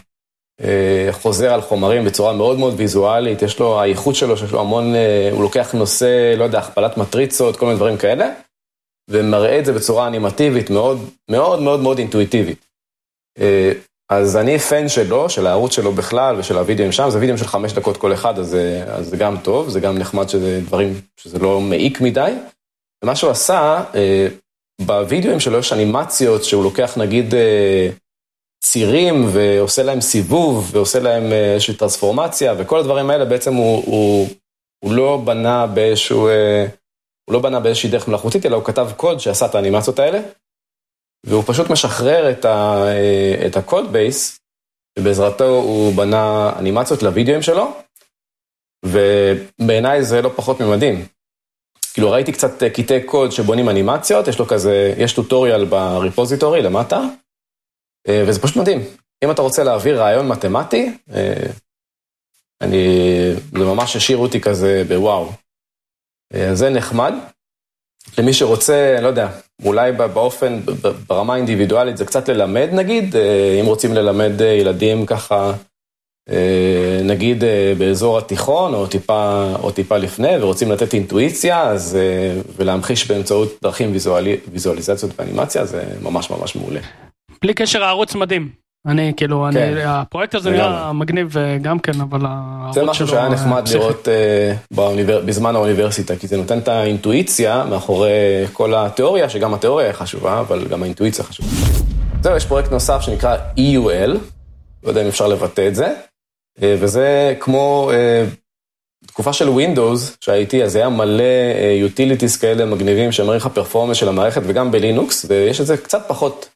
[0.61, 3.41] אה, חוזר על חומרים בצורה מאוד מאוד ויזואלית.
[3.41, 4.93] יש לו, האיכות שלו, שיש לו המון,
[5.31, 8.29] הוא לוקח נושא, לא יודע, הכפלת מטריצות, כל מיני דברים כאלה,
[9.09, 12.65] ומראה את זה בצורה אנימטיבית מאוד מאוד מאוד מאוד אינטואיטיבית.
[14.17, 17.73] אז אני פן שלו, של הערוץ שלו בכלל ושל הוידאוים שם, זה וידאוים של חמש
[17.73, 21.61] דקות כל אחד, אז, אז זה גם טוב, זה גם נחמד שזה דברים, שזה לא
[21.61, 22.33] מעיק מדי.
[23.03, 24.27] ומה שהוא עשה, אה,
[24.81, 27.89] בוידאוים שלו יש אנימציות שהוא לוקח נגיד אה,
[28.63, 34.27] צירים ועושה להם סיבוב ועושה להם אה, איזושהי טרנספורמציה, וכל הדברים האלה בעצם הוא, הוא,
[34.83, 36.29] הוא לא בנה באיזשהו,
[37.25, 40.19] הוא לא בנה באיזושהי דרך מלאכותית, אלא הוא כתב קוד שעשה את האנימציות האלה.
[41.25, 42.85] והוא פשוט משחרר את, ה,
[43.45, 44.39] את ה code base,
[44.99, 47.73] ובעזרתו הוא בנה אנימציות ל videoים שלו,
[48.85, 51.05] ובעיניי זה לא פחות ממדהים.
[51.93, 57.01] כאילו ראיתי קצת קטעי קוד שבונים אנימציות, יש לו כזה, יש tutorial ב repository למטה,
[58.07, 58.79] וזה פשוט מדהים.
[59.23, 60.97] אם אתה רוצה להעביר רעיון מתמטי,
[62.61, 62.85] אני,
[63.51, 65.31] זה ממש השאיר אותי כזה בוואו.
[66.53, 67.13] זה נחמד.
[68.17, 69.27] למי שרוצה, לא יודע,
[69.65, 70.59] אולי באופן,
[71.07, 75.53] ברמה האינדיבידואלית זה קצת ללמד נגיד, אה, אם רוצים ללמד אה, ילדים ככה,
[76.29, 77.43] אה, נגיד
[77.77, 81.97] באזור התיכון או טיפה, או טיפה לפני, ורוצים לתת אינטואיציה, אז,
[82.55, 86.79] ולהמחיש באמצעות דרכים ויזואלי, ויזואליזציות ואנימציה, זה ממש ממש מעולה.
[87.41, 88.62] בלי קשר הערוץ מדהים.
[88.87, 89.57] אני כאילו, כן.
[89.57, 90.49] אני, הפרויקט הזה.
[90.49, 92.19] נראה מגניב אה, גם כן, אבל
[92.73, 93.67] זה משהו שהיה אה, נחמד.
[93.73, 95.21] לראות אה, באוניבר...
[95.25, 98.11] בזמן האוניברסיטה, כי זה נותן את האינטואיציה מאחורי
[98.53, 101.49] כל התיאוריה, שגם התיאוריה היא חשובה, אבל גם האינטואיציה חשובה.
[102.21, 104.17] זהו, יש פרויקט נוסף שנקרא EUL,
[104.83, 105.93] לא יודע אם אפשר לבטא את זה,
[106.59, 108.25] וזה כמו אה,
[109.07, 111.23] תקופה של Windows שהייתי, אז היה מלא
[111.87, 116.49] utility כאלה מגניבים שמראים לך פרפורמנס של המערכת וגם בלינוקס, ויש את זה קצת פחות,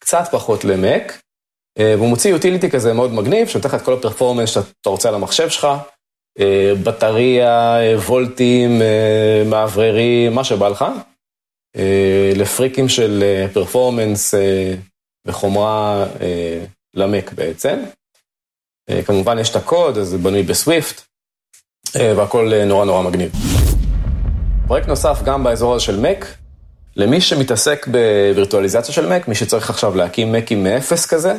[0.00, 1.22] קצת פחות למק.
[1.78, 5.14] אה, והוא מוציא utility כזה מאוד מגניב, שנותן לך את כל הפרפורמנס שאתה רוצה על
[5.14, 5.68] המחשב שלך,
[6.40, 8.82] אה, בטריה, אה, וולטים,
[9.50, 10.84] מאווררים, מה שבא לך,
[12.34, 14.34] לפריקים של פרפורמנס
[15.26, 16.06] וחומרה
[16.94, 17.78] למק בעצם.
[19.06, 21.02] כמובן יש את הקוד, אז זה בנוי בסוויפט,
[21.94, 23.32] והכל נורא נורא מגניב.
[24.66, 26.26] פרויקט נוסף גם באזור הזה של מק,
[26.96, 31.32] למי שמתעסק בווירטואליזציה של Mac, מי שצריך עכשיו להקים Macים מאפס כזה,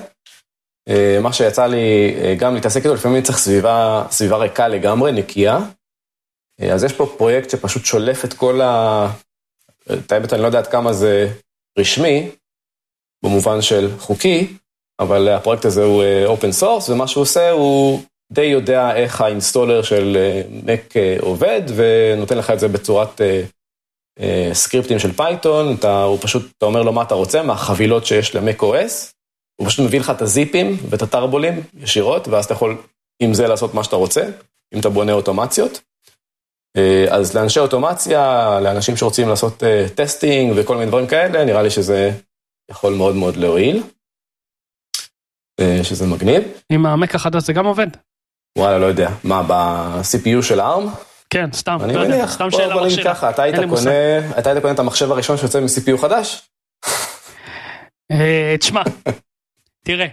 [0.89, 5.59] אה, מה שיצא לי אה, גם להתעסק איתו, לפעמים צריך סביבה, סביבה ריקה לגמרי, נקייה.
[6.61, 9.07] אה, אז יש פה פרויקט שפשוט שולף את כל ה...
[9.93, 11.27] את האמת, אני לא יודע עד כמה זה
[11.79, 12.29] רשמי,
[13.25, 14.57] במובן של חוקי,
[14.99, 19.82] אבל הפרויקט הזה הוא open source, ומה שהוא עושה הוא די יודע איך ה installer
[19.81, 20.17] של
[20.97, 23.21] אה, עובד, ונותן לך את זה בצורת
[24.53, 28.62] scriptים של Python, אתה, הוא פשוט, אתה אומר לו מה אתה רוצה, מהחבילות שיש ל-Mac
[28.62, 29.13] OS,
[29.56, 32.78] הוא פשוט מביא לך את ה zipים ואת ה tarballים ישירות, ואז אתה יכול
[33.19, 34.30] עם זה לעשות מה שאתה רוצה,
[34.73, 35.82] אם אתה בונה אוטומציות.
[36.78, 41.69] אה, אז לאנשי אוטומציה, לאנשים שרוצים לעשות אה, testing וכל מיני דברים כאלה, נראה לי
[41.69, 42.12] שזה
[42.71, 43.84] יכול מאוד מאוד להועיל,
[45.60, 46.43] אה, שזה מגניב.
[46.69, 47.88] עם המק החדש זה גם עובד?
[48.58, 49.10] וואלה, לא יודע.
[49.23, 51.12] מה, ב-CPU של ARM?
[51.34, 53.04] כן, סתם, אני לא מניח, סתם שאלה בוא נגיד.
[53.04, 53.56] ככה, אתה היית.
[53.69, 53.91] קונה,
[54.39, 56.41] אתה היית קונה את המחשב הראשון שיוצא מ-CPU חדש?
[58.12, 58.82] אה, תשמע,
[59.86, 60.06] תראה,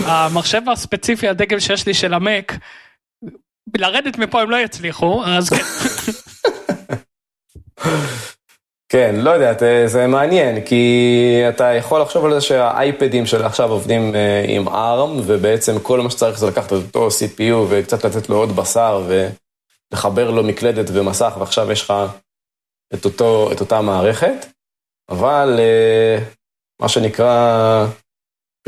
[0.00, 2.52] המחשב הספציפי, הדגל שיש לי של המק,
[3.76, 5.62] לרדת מפה הם לא יצליחו, אז כן.
[8.88, 9.52] כן, לא יודע,
[9.86, 15.20] זה- מעניין, כי אתה יכול לחשוב על זה שהאייפדים של עכשיו עובדים אה, עם ARM,
[15.26, 19.02] ובעצם כל מה שצריך זה לקחת את אותו CPU וקצת לתת לו עוד בשר
[19.92, 21.92] ולחבר לו מקלדת ומסך, ועכשיו יש לך
[22.94, 24.46] את, אותו, את אותה מערכת.
[25.08, 26.18] אבל אה,
[26.80, 27.86] מה שנקרא,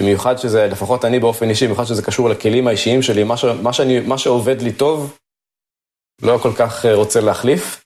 [0.01, 3.73] במיוחד שזה, לפחות אני באופן אישי, במיוחד שזה קשור לכלים האישיים שלי, מה, ש, מה,
[3.73, 5.19] שאני, מה שעובד לי טוב,
[6.23, 7.85] לא כל כך אה, רוצה להחליף,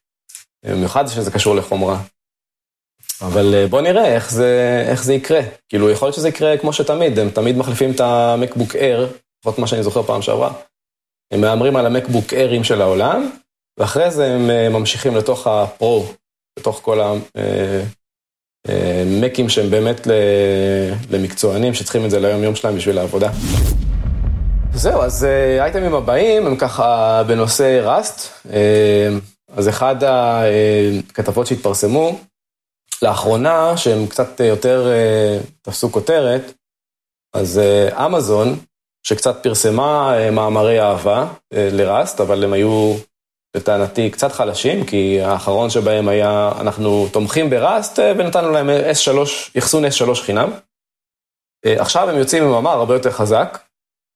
[0.64, 2.02] במיוחד שזה קשור לחומרה.
[3.20, 5.40] אבל אה, בוא נראה איך זה, איך זה יקרה.
[5.68, 9.66] כאילו, יכול להיות שזה יקרה כמו שתמיד, הם תמיד מחליפים את המקבוק אייר, לפחות מה
[9.66, 10.52] שאני זוכר פעם שעברה.
[11.30, 13.30] הם מהמרים על המקבוק איירים של העולם,
[13.78, 16.06] ואחרי זה הם אה, ממשיכים לתוך הפרו,
[16.58, 17.00] לתוך כל
[18.68, 20.06] המקים שהם באמת
[21.10, 23.30] למקצוענים, שצריכים את זה ליום-יום שלהם בשביל העבודה.
[24.74, 28.46] זהו, אז אה, האייטמים הבאים הם ככה בנושא ראסט.
[28.52, 29.08] אה,
[29.56, 32.18] אז אחד הכתבות שהתפרסמו
[33.02, 36.52] לאחרונה, שהם קצת יותר אה, תפסו כותרת,
[37.34, 38.58] אז אה, אמזון,
[39.02, 42.94] שקצת פרסמה אה, מאמרי אהבה אה, לראסט, אבל הם היו
[43.56, 49.18] לטענתי קצת חלשים, כי האחרון שבהם היה, אנחנו תומכים בראסט אה, ונתנו להם S3,
[49.58, 50.50] אחסון S3 חינם.
[51.66, 53.58] עכשיו הם יוצאים עם מאמר הרבה יותר חזק,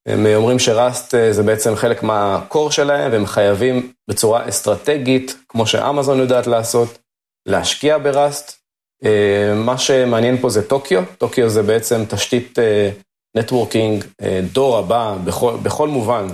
[0.08, 6.46] הם אומרים שראסט זה בעצם חלק מהקור שלהם, והם חייבים בצורה אסטרטגית, כמו שאמזון יודעת
[6.46, 6.98] לעשות,
[7.46, 8.60] להשקיע בראסט.
[9.54, 12.58] מה שמעניין פה זה Tokio, Tokio זה בעצם תשתית
[13.36, 14.04] networking
[14.52, 16.26] דור הבא בכל, בכל מובן,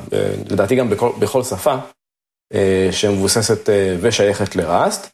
[0.51, 1.77] לדעתי גם בכל, שפה,
[2.91, 3.69] שמבוססת
[4.01, 5.11] ושייכת ל Rust,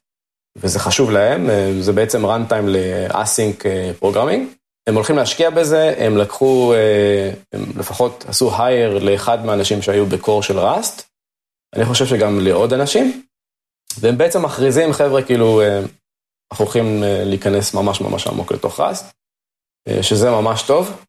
[0.57, 1.49] וזה חשוב להם,
[1.81, 3.62] זה בעצם runtime ל-async
[4.03, 4.40] programming.
[4.88, 6.75] הם הולכים להשקיע בזה, הם לקחו,
[7.53, 11.03] הם לפחות עשו hire לאחד מהאנשים שהיו ב core של Rust,
[11.75, 13.22] אני חושב שגם לעוד אנשים,
[14.01, 15.62] והם בעצם מכריזים, חבר'ה, כאילו,
[16.53, 19.13] אנחנו הולכים להיכנס ממש ממש עמוק לתוך Rust,
[20.02, 21.06] שזה ממש טוב,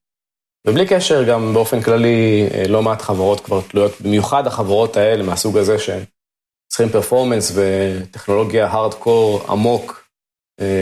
[0.68, 5.76] ובלי קשר, גם באופן כללי, לא מעט חברות כבר תלויות, במיוחד החברות האלה מהסוג הזה
[5.80, 10.08] שצריכים performance וטכנולוגיה הארדקור עמוק,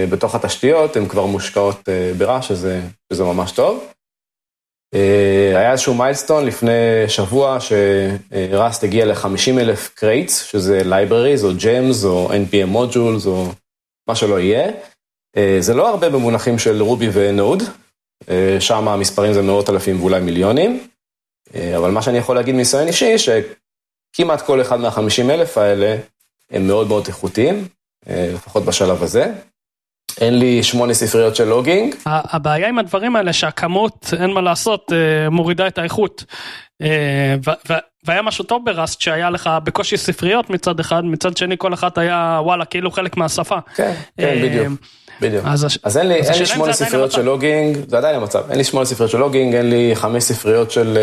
[0.09, 2.81] בתוך התשתיות, הן כבר מושקעות ב Rust, שזה,
[3.13, 3.87] שזה ממש טוב.
[5.55, 6.71] היה איזשהו milestone לפני
[7.07, 13.45] שבוע ש Rust הגיע ל-50 אלף crates, שזה libraries או gems או npm modules או
[14.09, 14.71] מה שלא יהיה.
[15.59, 17.63] זה לא הרבה במונחים של Ruby ו Node,
[18.59, 20.87] שם המספרים זה מאות אלפים ואולי מיליונים,
[21.77, 25.97] אבל מה שאני יכול להגיד מניסיון אישי, שכמעט כל אחד מה-50 אלף האלה
[26.51, 27.67] הם מאוד מאוד איכותיים,
[28.07, 29.33] לפחות בשלב הזה.
[30.21, 31.95] אין לי שמונה ספריות של logging.
[32.05, 36.23] הבעיה עם הדברים האלה שהכמות, אין מה לעשות, אה, מורידה את האיכות.
[38.09, 41.73] אה, והיה משהו טוב ב Rust שהיה לך בקושי ספריות מצד אחד, מצד שני כל
[41.73, 43.57] אחת היה וואלה כאילו חלק מהשפה.
[43.75, 44.79] כן, כן, בדיוק.
[45.21, 45.45] בדיוק.
[45.47, 48.57] אז, אז אין לי, אז אין לי שמונה ספריות של לוגינג, זה עדיין המצב, אין
[48.57, 50.97] לי שמונה ספריות של לוגינג, אין לי חמש ספריות של,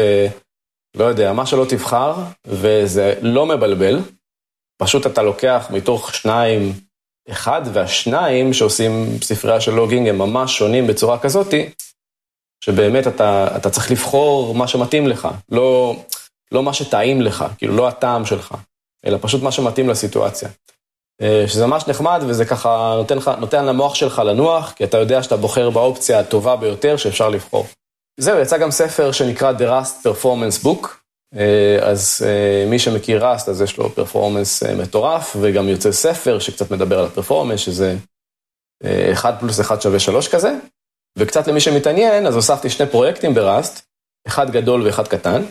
[0.97, 2.15] לא יודע, מה שלא תבחר,
[2.47, 4.01] וזה לא מבלבל.
[4.83, 6.73] פשוט אתה לוקח מתוך שניים
[7.31, 11.69] אחד, והשניים שעושים ספרייה של לוגינג הם ממש שונים בצורה כזאתי,
[12.65, 15.97] שבאמת אתה, אתה צריך לבחור מה שמתאים לך, לא,
[16.53, 18.55] לא מה שטעים לך, כאילו לא הטעם שלך,
[19.07, 20.49] אלא פשוט מה שמתאים לסיטואציה.
[21.23, 25.23] אה, שזה ממש נחמד וזה ככה נותן, לך, נותן למוח שלך לנוח, כי אתה יודע
[25.23, 27.67] שאתה בוחר באופציה הטובה ביותר שאפשר לבחור.
[28.21, 30.89] זהו, יצא גם ספר שנקרא The Rust Performance Book,
[31.37, 36.71] אה, אז אה, מי שמכיר ראסט, אז יש לו פרפורמנס מטורף, וגם יוצא ספר שקצת
[36.71, 37.97] מדבר על הפרפורמנס, שזה
[39.13, 40.57] 1 פלוס 1 שווה 3 כזה.
[41.19, 43.87] וקצת למי שמתעניין, אז הוספתי שני פרויקטים בראסט,
[44.27, 45.43] אחד גדול ואחד קטן.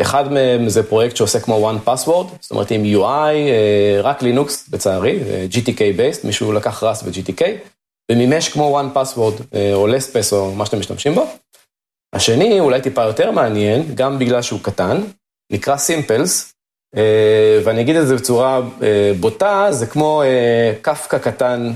[0.00, 3.34] אחד מהם זה פרויקט שעושה כמו one password, זאת אומרת עם UI,
[4.02, 7.42] רק לינוקס לצערי, GTK based, מישהו לקח ראסט ו-GTK,
[8.10, 11.26] ומימש כמו one password או less או מה שאתם משתמשים בו.
[12.14, 15.00] השני, אולי טיפה יותר מעניין, גם בגלל שהוא קטן,
[15.52, 15.76] נקרא
[16.96, 21.72] אה, ואני אגיד את זה בצורה אה, בוטה, זה כמו אה, קפקא קטן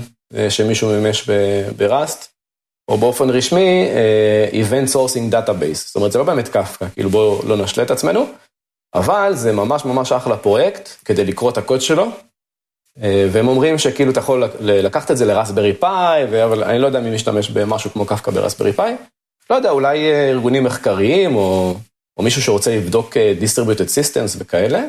[0.49, 1.29] שמישהו מימש
[1.77, 2.33] בראסט,
[2.89, 3.89] או באופן רשמי,
[4.51, 5.73] Event Sourcing Database.
[5.73, 8.25] זאת אומרת, זה לא באמת קפקא, כאילו בואו לא נשלה את עצמנו,
[8.95, 12.05] אבל זה ממש ממש אחלה פרויקט כדי לקרוא את הקוד שלו,
[12.97, 17.15] והם אומרים שכאילו אתה יכול לקחת את זה לרסברי פאי, אבל אני לא יודע מי
[17.15, 18.95] משתמש במשהו כמו קפקא ברסברי פאי.
[19.49, 21.75] לא יודע, אולי אה, ארגונים מחקריים, או,
[22.17, 24.85] או מישהו שרוצה לבדוק אה, Distributed Systems וכאלה, אה,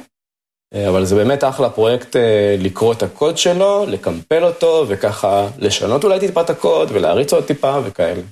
[0.89, 2.17] אבל זה באמת אחלה פרויקט
[2.59, 7.79] לקרוא את הקוד שלו, לקמפל אותו, וככה לשנות אולי טיפה את הקוד, ולהריץ עוד טיפה
[7.85, 8.23] וכאלה.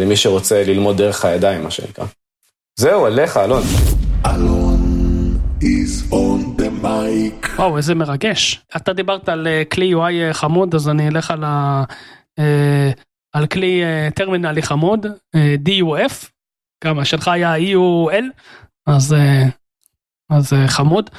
[0.00, 2.04] למי שרוצה ללמוד דרך הידיים, מה שנקרא.
[2.78, 3.62] זהו, אליך, אלון.
[4.26, 4.86] אלון
[5.60, 7.56] is on the mic.
[7.56, 8.60] וואו, איזה מרגש.
[8.76, 11.84] אתה דיברת על כלי UI חמוד, אז אני אלך על ה...
[13.32, 13.82] על כלי
[14.14, 16.28] טרמינלי חמוד, אה, DUF,
[16.84, 18.24] גם שלך היה EUL,
[18.86, 19.14] אז,
[20.30, 21.10] אז uh, חמוד,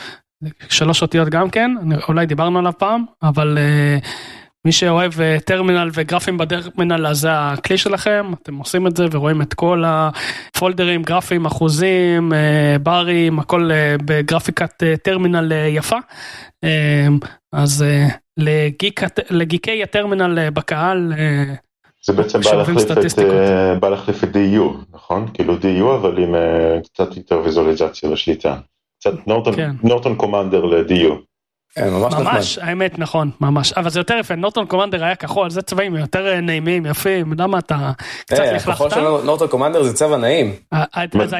[0.69, 1.71] שלוש אותיות גם כן,
[2.07, 4.07] אולי דיברנו עליו פעם, אבל uh,
[4.65, 9.41] מי שאוהב uh, טרמינל וגרפים בטרמינל אז זה הכלי שלכם, אתם עושים את זה ורואים
[9.41, 12.31] את כל הפולדרים, גרפים, אחוזים,
[12.83, 13.69] ברים, הכל
[14.05, 15.97] בגרפיקת טרמינל יפה.
[17.53, 17.85] אז
[18.37, 21.13] לגיק, לגיקי הטרמינל בקהל,
[22.07, 25.27] זה בעצם בא להחליף, את, אה, בא להחליף את DU, נכון?
[25.33, 26.35] כאילו DU אבל עם
[26.83, 28.57] קצת יותר ויזואליזציה ושליטה.
[29.11, 29.27] קצת
[29.83, 31.13] נורטון קומנדר ל-DU.
[31.85, 35.95] ממש, ממש האמת נכון ממש אבל זה יותר יפה נורטון קומנדר היה כחול זה צבעים
[35.95, 37.91] יותר אה, נעימים יפים למה אתה
[38.25, 38.67] קצת לכלכת.
[38.67, 40.53] הכחול של נורטון קומנדר זה צבע נעים.
[40.71, 41.33] אז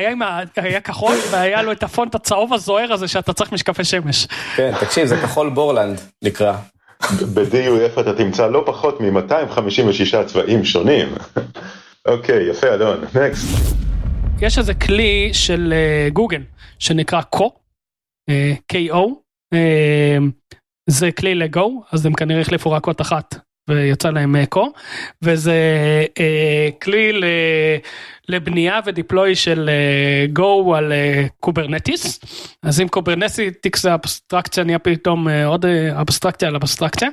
[0.55, 4.27] היה כחול והיה לו את הפונט הצהוב הזוהר הזה שאתה צריך משקפי שמש.
[4.55, 6.53] כן תקשיב זה כחול בורלנד נקרא.
[7.33, 11.07] ב-DUF אתה תמצא לא פחות מ-256 צבעים שונים.
[12.07, 13.47] אוקיי, יפה אלון, נקסט.
[14.41, 16.43] יש איזה כלי של אה, גוגל
[16.79, 17.51] שנקרא Ko,
[18.29, 18.99] אה, KO,
[19.53, 20.17] אה,
[20.89, 23.35] זה כלי ל Go, אז הם כנראה החליפו רק אות אחת
[23.69, 24.71] ויצא להם Ko,
[25.21, 25.55] וזה
[26.81, 27.21] כלי
[28.29, 29.69] לבנייה ו deploy של
[30.37, 30.93] Go על
[31.39, 32.19] Kubernetes.
[32.63, 33.39] אז אם Kubernetes
[33.75, 35.65] זה אבסטרקציה נהיה פתאום עוד
[36.01, 37.09] אבסטרקציה על אבסטרקציה.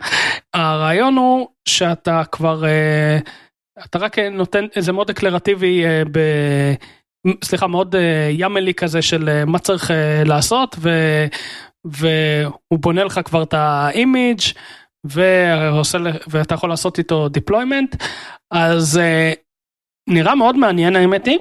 [0.55, 2.65] הרעיון הוא שאתה כבר
[3.85, 6.19] אתה רק נותן איזה מאוד declarative ב...
[7.45, 7.99] סליחה מאוד uh,
[8.31, 10.91] YAMLי כזה של uh, מה צריך uh, לעשות ו...
[11.85, 14.41] והוא בונה לך כבר את ה image
[15.05, 15.99] ועושה
[16.29, 18.05] ואתה יכול לעשות איתו deployment
[18.51, 19.01] אז
[20.09, 21.39] נראה מאוד מעניין האמת היא.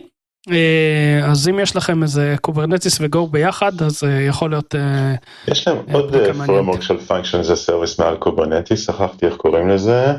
[0.51, 4.75] אה, אז אם יש לכם איזה Kubernetes ו Go ביחד אז אה, יכול להיות.
[4.75, 5.15] אה,
[5.47, 6.15] יש להם עוד
[6.45, 10.13] framework של functions as service מעל Kubernetes, שכחתי איך קוראים לזה.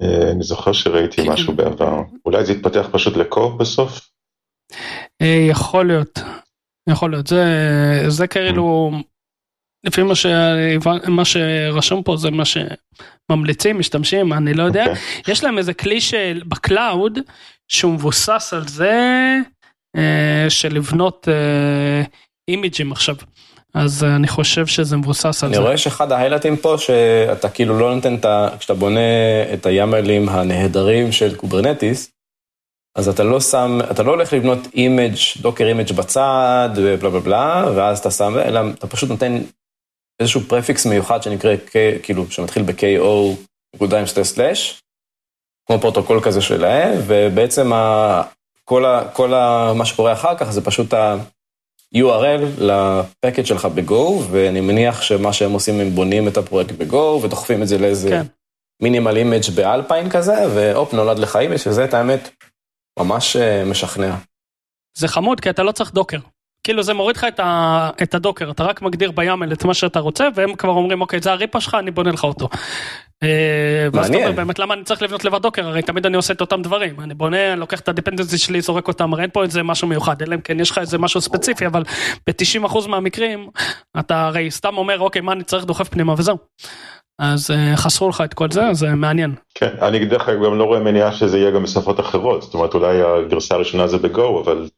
[0.00, 1.32] אני זוכר שראיתי כן.
[1.32, 4.00] משהו בעבר, אולי זה יתפתח פשוט ל Ko ב בסוף?
[5.50, 6.18] יכול להיות,
[6.88, 7.44] יכול להיות, זה,
[8.08, 8.92] זה כאילו
[9.84, 10.26] לפי מה, ש...
[11.08, 14.84] מה שרשום פה זה מה שממליצים, משתמשים, אני לא יודע.
[14.84, 14.88] Okay.
[14.88, 15.32] אוקיי.
[15.32, 17.18] יש להם איזה כלי של ב cloud
[17.68, 19.36] שהוא מבוסס על זה
[19.96, 22.02] אה, של לבנות אה,
[22.48, 23.16] imageים עכשיו.
[23.74, 25.60] אז אני חושב שזה מבוסס על אני זה.
[25.60, 28.48] אני רואה שאחד ה highlightים פה שאתה כאילו לא נותן את ה...
[28.58, 29.00] כשאתה בונה
[29.54, 32.10] את ה YAMLים הנהדרים של Kubernetes,
[32.94, 37.64] אז אתה לא שם, אתה לא הולך לבנות image, Docker image בצד ובלה בלה בלה,
[37.76, 39.42] ואז אתה שם, אלא אתה פשוט נותן
[40.20, 41.54] איזשהו prefix מיוחד שנקרא,
[42.02, 43.36] כאילו, שמתחיל ב-KO,
[43.74, 44.80] נקודה עם שתי slash,
[45.66, 48.22] כמו פרוטוקול כזה שלהם, ובעצם ה,
[48.64, 54.22] כל, ה, כל ה, מה שקורה אחר כך זה פשוט ה-URL ל package שלך ב-Go,
[54.30, 58.22] ואני מניח שמה שהם עושים, הם בונים את הפרויקט ב-Go, ודוחפים את זה לאיזה כן.
[58.82, 62.28] minimal image ב Alpine כזה, והופ, נולד לך image, שזה את האמת
[62.98, 64.14] ממש אה, משכנע.
[64.98, 66.18] זה חמוד, כי אתה לא צריך Docker.
[66.64, 69.64] כאילו זה מוריד לך את, ה, את ה Docker, אתה רק מגדיר ב YAML את
[69.64, 72.48] מה שאתה רוצה, והם כבר אומרים, אוקיי, זה ה repo שלך, אני בונה לך אותו.
[73.22, 75.68] אה, ואז אתה אומר, באמת, למה אני צריך לבנות לבד Docker?
[75.68, 77.00] הרי תמיד אני עושה את אותם דברים.
[77.00, 80.22] אני בונה, לוקח את ה dependency שלי, זורק אותם, הרי אין פה איזה משהו מיוחד,
[80.22, 81.82] אלא אם כן יש לך איזה משהו ספציפי, אבל
[82.26, 83.48] ב-90% מהמקרים,
[83.98, 86.36] אתה הרי סתם אומר, אוקיי, מה אני צריך דוחף פנימה וזהו.
[87.18, 89.34] אז uh, חסכו לך את כל זה, זה מעניין.
[89.54, 92.74] כן, אני דרך אגב גם לא רואה מניעה שזה יהיה גם בשפות אחרות, זאת אומרת
[92.74, 94.68] אולי הגרסה הראשונה זה ב Go, אבל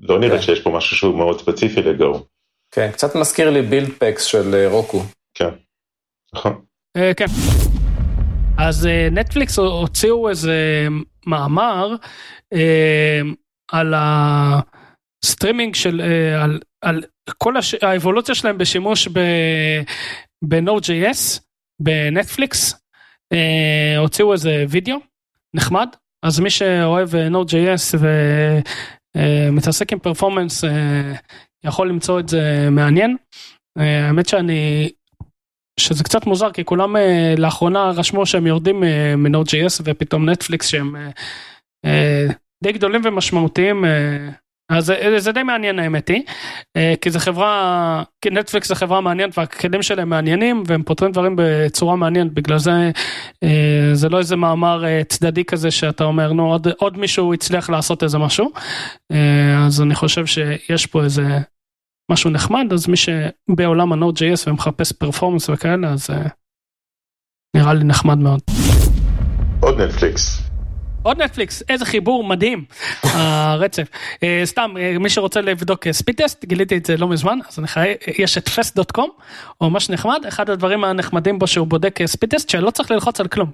[0.00, 0.42] לא נראה כן.
[0.42, 2.26] שיש פה משהו שהוא מאוד ספציפי ל Go.
[2.70, 5.02] כן, קצת מזכיר לי buildpacks של Heroku.
[5.34, 5.48] כן,
[6.34, 6.60] נכון.
[7.16, 7.26] כן.
[8.58, 10.86] אז נטפליקס הוציאו איזה
[11.26, 11.94] מאמר
[13.72, 16.00] על הסטרימינג של,
[16.42, 17.02] על, על
[17.38, 17.74] כל הש...
[17.74, 19.08] האבולוציה שלהם בשימוש
[20.42, 21.40] ב-Node.js.
[21.82, 22.74] בנטפליקס,
[23.32, 24.96] אה, הוציאו איזה וידאו
[25.54, 25.88] נחמד,
[26.22, 27.98] אז מי שאוהב אה, Node.js
[29.16, 31.12] ומתעסק אה, עם פרפורמנס אה,
[31.64, 33.16] יכול למצוא את זה מעניין.
[33.78, 34.90] אה, האמת שאני,
[35.80, 40.96] שזה קצת מוזר כי כולם אה, לאחרונה רשמו שהם יורדים אה, מ-Node.js ופתאום נטפליקס שהם
[40.96, 41.10] אה,
[41.84, 42.26] אה,
[42.64, 43.84] די גדולים ומשמעותיים.
[43.84, 44.28] אה,
[44.72, 46.22] אז זה, זה די מעניין האמת היא,
[46.76, 51.34] אה, כי זה חברה, כי נטפליקס זה חברה מעניינת והכלים שלהם מעניינים והם פותרים דברים
[51.38, 52.90] בצורה מעניינת, בגלל זה
[53.42, 57.70] אה, זה לא איזה מאמר אה, צדדי כזה שאתה אומר נו עוד, עוד מישהו הצליח
[57.70, 58.50] לעשות איזה משהו,
[59.66, 61.38] אז אני חושב שיש פה איזה
[62.10, 66.10] משהו נחמד, אז מי שבעולם ה-Node.js ומחפש פרפורמנס וכאלה, אז
[67.56, 68.40] נראה לי נחמד מאוד.
[69.60, 70.51] עוד נטפליקס.
[71.02, 72.64] עוד נטפליקס, איזה חיבור מדהים,
[73.02, 73.88] הרצף.
[74.22, 77.58] אה, סתם, אה, מי שרוצה לבדוק speed אה, טסט, גיליתי את זה לא מזמן, אז
[77.58, 77.94] אני חי...
[78.18, 79.08] יש את fast.com,
[79.60, 83.28] או ממש נחמד, אחד הדברים הנחמדים בו שהוא בודק speed test, שלא צריך ללחוץ על
[83.28, 83.50] כלום.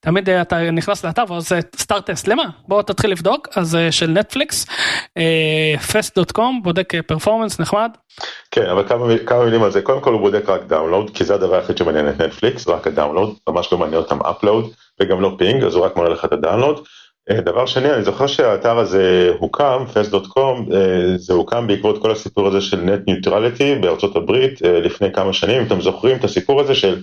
[0.00, 2.44] תמיד אתה נכנס לאתר ועושה start test, למה?
[2.68, 4.66] בוא תתחיל לבדוק, אז של נטפליקס,
[5.90, 7.90] fast.com, בודק performance נחמד.
[8.50, 11.34] כן, אבל כמה, כמה מילים על זה, קודם כל הוא בודק רק download, כי זה
[11.34, 14.70] הדבר היחיד שמעניין את נטפליקס, רק ה download, ממש לא מעניין אותם upload.
[15.02, 16.84] וגם לא ping, אז הוא רק מראה לך את ה download.
[17.30, 22.46] אה, דבר שני, אני זוכר שהאתר הזה הוקם, fast.com, אה, זה הוקם בעקבות כל הסיפור
[22.46, 26.74] הזה של net neutrality בארצות הברית אה, לפני כמה שנים, אתם זוכרים את הסיפור הזה
[26.74, 27.02] של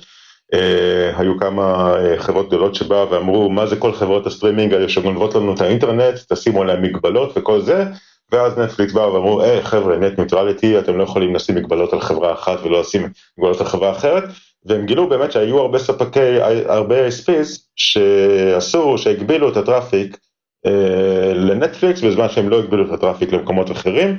[1.17, 5.61] היו כמה חברות גדולות שבאו ואמרו מה זה כל חברות הסטרימינג האלה שגונבות לנו את
[5.61, 7.85] האינטרנט, תשימו עליהם מגבלות וכל זה,
[8.31, 12.33] ואז נטפליקס באו ואמרו, היי חבר'ה, net neutrality, אתם לא יכולים לשים מגבלות על חברה
[12.33, 14.23] אחת ולא לשים מגבלות על חברה אחרת,
[14.67, 20.17] והם גילו באמת שהיו הרבה ספקי, הרבה ISPs שעשו, שהגבילו את הטראפיק
[20.65, 24.17] אה, לנטפליקס בזמן שהם לא הגבילו את הטראפיק למקומות אחרים,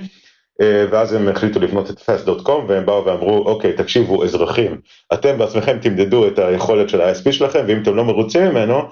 [0.60, 4.80] אה, ואז הם החליטו לבנות את fast.com והם באו ואמרו, אוקיי, תקשיבו, אזרחים,
[5.14, 8.82] אתם בעצמכם תמדדו את היכולת של ה-ISP שלכם, ואם אתם לא מרוצים ממנו,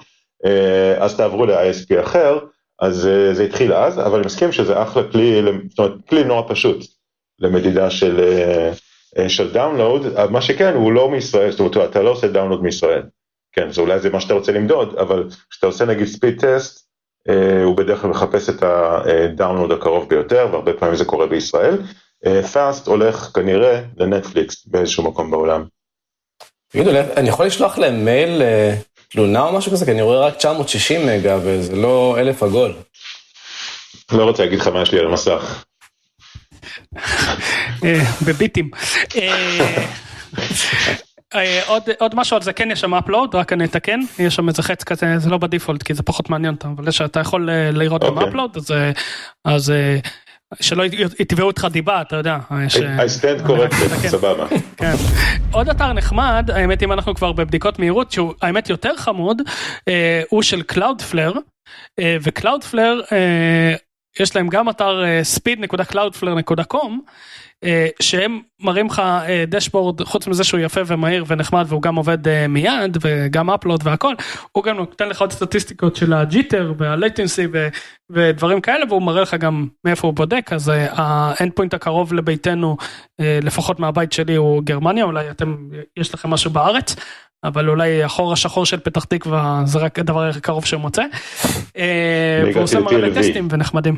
[0.45, 2.39] אה, אז תעברו ל-ISP אחר,
[2.79, 6.43] אז אה, זה התחיל אז, אבל אני מסכים שזה אחלה כלי, זאת אומרת, כלי נורא
[6.47, 6.85] פשוט
[7.39, 8.19] למדידה של...
[8.19, 8.71] אה,
[9.27, 13.03] של download, מה שכן הוא לא מישראל, זאת אומרת אתה לא עושה download מישראל,
[13.51, 16.87] כן, זה אולי זה מה שאתה רוצה למדוד, אבל כשאתה עושה נגיד speed test,
[17.29, 21.77] אה, הוא בדרך כלל מחפש את ה download הקרוב ביותר, והרבה פעמים זה קורה בישראל.
[22.53, 25.63] Fast הולך כנראה לנטפליקס באיזשהו מקום בעולם.
[26.71, 28.41] תגידו, אני יכול לשלוח להם מייל
[29.09, 29.85] תלונה או משהו כזה?
[29.85, 32.73] כי אני רואה רק 960 מגה וזה לא אלף עגול.
[34.11, 35.63] לא רוצה להגיד לך מה יש לי על המסך.
[37.83, 38.69] אה, בביטים.
[39.15, 39.85] אה,
[41.35, 44.49] אה, עוד, עוד משהו על זה כן יש שם אפלואוד רק אני אתקן יש שם
[44.49, 47.49] איזה חץ כזה זה לא בדיפולט כי זה פחות מעניין אותם אבל יש אתה יכול
[47.51, 48.73] לראות גם אפלואוד אז
[49.45, 49.73] אז
[50.61, 50.83] שלא
[51.19, 52.37] יתבעו אותך דיבה אתה יודע.
[52.49, 52.51] I
[53.21, 54.47] stand corrected סבבה.
[54.77, 54.93] כן.
[55.51, 59.41] עוד אתר נחמד האמת אם אנחנו כבר בבדיקות מהירות שהוא האמת יותר חמוד
[60.29, 61.37] הוא של Cloudflare
[61.99, 63.13] ו-Cloudflare
[64.19, 65.03] יש להם גם אתר
[65.35, 66.91] speed.cloudflare.com
[68.01, 69.01] שהם מראים לך
[69.47, 74.13] dashboard אה, חוץ מזה שהוא יפה ומהיר ונחמד והוא גם עובד מיד וגם upload והכל
[74.51, 77.47] הוא גם נותן לך עוד סטטיסטיקות של ה jitter וה latency
[78.11, 82.77] ודברים כאלה והוא מראה לך גם מאיפה הוא בודק אז ה endpoint הקרוב לביתנו
[83.19, 85.55] לפחות מהבית שלי הוא גרמניה אולי אתם
[85.97, 86.95] יש לכם משהו בארץ
[87.43, 91.03] אבל אולי החור השחור של פתח תקווה זה רק הדבר הכי קרוב שהוא מוצא.
[91.77, 93.95] אה, והוא עושה מלא טסטים ונחמדים.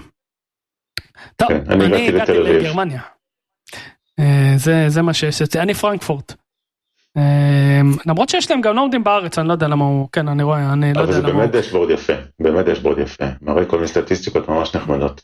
[1.35, 3.01] טוב, כן, אני הגעתי לגרמניה.
[4.19, 4.53] אה,
[4.87, 6.33] זה מה שיש, אני פרנקפורט.
[8.05, 10.93] למרות שיש להם גם עומדים בארץ, אני לא יודע למה הוא, כן, אני רואה, אני
[10.93, 11.29] לא יודע למה הוא...
[11.29, 15.21] אבל זה באמת דשבורד יפה, באמת דשבורד יפה, מראה כל מיני סטטיסטיקות ממש נחמדות.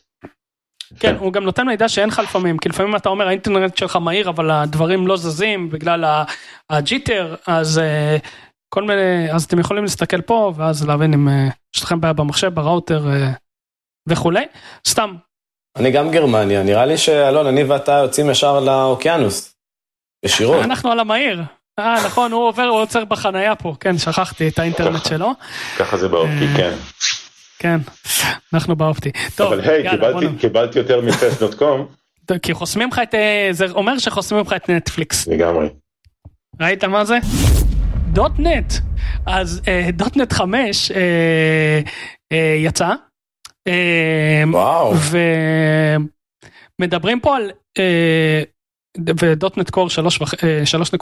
[1.00, 4.28] כן, הוא גם נותן מידע שאין לך לפעמים, כי לפעמים אתה אומר האינטרנט שלך מהיר
[4.28, 6.04] אבל הדברים לא זזים בגלל
[6.70, 7.80] הג'יטר, אז
[8.68, 11.28] כל מיני, אז אתם יכולים להסתכל פה ואז להבין אם
[11.76, 13.06] יש לכם בעיה במחשב, בראוטר
[14.08, 14.44] וכולי,
[14.88, 15.14] סתם.
[15.76, 19.54] אני גם גרמניה, נראה לי שאלון, אני ואתה יוצאים ישר לאוקיינוס,
[20.24, 20.64] ישירות.
[20.64, 21.42] אנחנו על המהיר.
[21.78, 25.32] אה, נכון, הוא עובר, הוא עוצר בחנייה פה, כן, שכחתי את האינטרנט שלו.
[25.78, 26.74] ככה זה באופטי, כן.
[27.58, 27.80] כן,
[28.54, 29.10] אנחנו באופטי.
[29.34, 29.84] טוב, אבל היי,
[30.40, 31.86] קיבלתי יותר מפס.קום.
[32.42, 33.14] כי חוסמים לך את,
[33.50, 35.26] זה אומר שחוסמים לך את נטפליקס.
[35.26, 35.68] לגמרי.
[36.60, 37.18] ראית מה זה?
[38.12, 38.72] דוט נט.
[39.26, 39.60] אז
[39.92, 40.92] דוט נט 5
[42.58, 42.88] יצא.
[44.46, 44.92] וואו.
[46.78, 47.50] ומדברים פה על
[49.20, 49.88] ודוטנט קור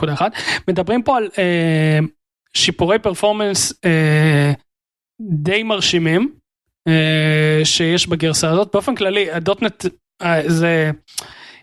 [0.06, 0.22] 3.1
[0.68, 1.28] מדברים פה על
[2.56, 3.72] שיפורי פרפורמנס
[5.20, 6.34] די מרשימים
[7.64, 9.84] שיש בגרסה הזאת באופן כללי ה .NET
[10.46, 10.90] זה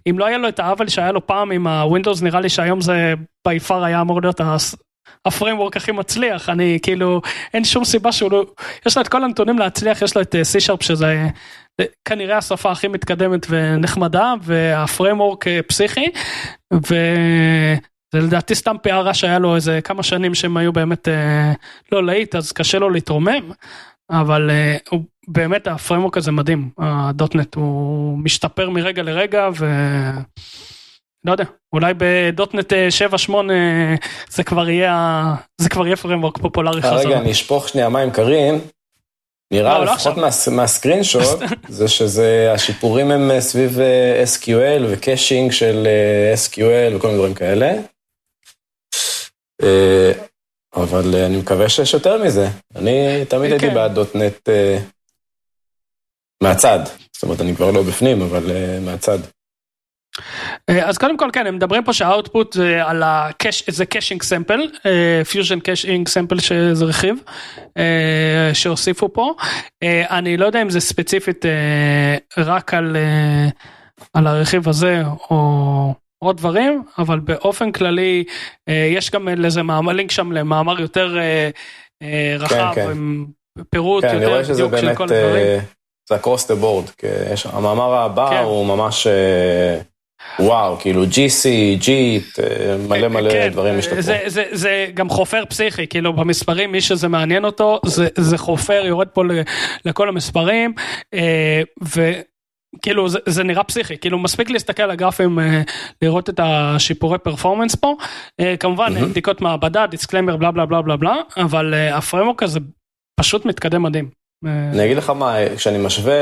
[0.10, 2.82] אם לא היה לו את העוול שהיה לו פעם עם ה Windows נראה לי שהיום
[2.82, 3.14] זה
[3.48, 4.40] by far היה אמור להיות
[5.26, 7.22] ה framework הכי מצליח אני כאילו
[7.54, 8.46] אין שום סיבה שהוא לא
[8.86, 11.28] יש לו את כל הנתונים להצליח יש לו את סי שרפ שזה
[12.06, 16.06] כנראה השפה הכי מתקדמת ונחמדה וה framework פסיכי
[16.74, 17.78] וזה
[18.14, 21.08] לדעתי סתם פערה שהיה לו איזה כמה שנים שהם היו באמת
[21.92, 23.52] לא להיט אז קשה לו להתרומם
[24.10, 24.50] אבל
[24.90, 29.66] הוא באמת ה framework הזה מדהים ה .NET הוא משתפר מרגע לרגע ו...
[31.26, 31.44] לא יודע,
[31.74, 32.74] אולי ב .NET
[33.30, 33.34] 7-8
[34.30, 35.24] זה כבר יהיה,
[35.58, 37.00] זה כבר יהיה framework פופולרי חזרה.
[37.00, 38.62] רגע, אני אשפוך שנייה מים קרים.
[39.52, 43.78] נראה לא, לפחות לא מה screenshot, זה שזה, השיפורים הם סביב
[44.38, 45.88] SQL ו caching של
[46.36, 47.74] SQL וכל מיני דברים כאלה.
[50.76, 52.48] אבל אני מקווה שיש יותר מזה.
[52.76, 54.50] אני תמיד הייתי בעד .NET
[56.44, 56.80] מהצד.
[57.14, 58.52] זאת אומרת, אני כבר לא בפנים, אבל
[58.82, 59.18] מהצד.
[60.84, 64.24] אז קודם כל כן הם מדברים פה שה output זה על ה cache זה caching
[64.24, 64.62] sample
[65.30, 67.16] fusion caching sample שזה רכיב
[68.54, 69.34] שהוסיפו פה
[69.84, 71.46] אני לא יודע אם זה ספציפית
[72.38, 72.98] רק על
[74.14, 75.02] על הרכיב הזה
[75.32, 75.94] או
[76.24, 78.24] עוד דברים אבל באופן כללי
[78.68, 81.18] יש גם לזה מאמר לינק שם למאמר יותר
[82.40, 82.92] רחב כן, כן.
[82.92, 83.26] עם
[83.70, 85.60] פירוט כן, יותר בדיוק של כל הדברים.
[86.10, 87.08] זה across the board,
[87.54, 88.44] המאמר הבא כן.
[88.44, 89.08] הוא ממש
[90.40, 91.46] וואו, כאילו GC,
[91.80, 92.40] ג'יט,
[92.90, 94.02] מלא מלא כן, דברים השתפרו.
[94.02, 98.86] זה, זה, זה גם חופר פסיכי, כאילו במספרים, מי שזה מעניין אותו, זה, זה חופר,
[98.86, 99.24] יורד פה
[99.86, 100.74] לכל המספרים,
[101.82, 105.40] וכאילו זה, זה נראה פסיכי, כאילו מספיק להסתכל על הגרפים,
[106.02, 107.96] לראות את השיפורי performance פה,
[108.60, 109.06] כמובן mm-hmm.
[109.06, 112.60] בדיקות מעבדה, disclaimer, בלה בלה בלה בלה בלה, אבל ה framework הזה
[113.20, 114.10] פשוט מתקדם מדהים.
[114.46, 116.14] אני אגיד לך מה, כשאני משווה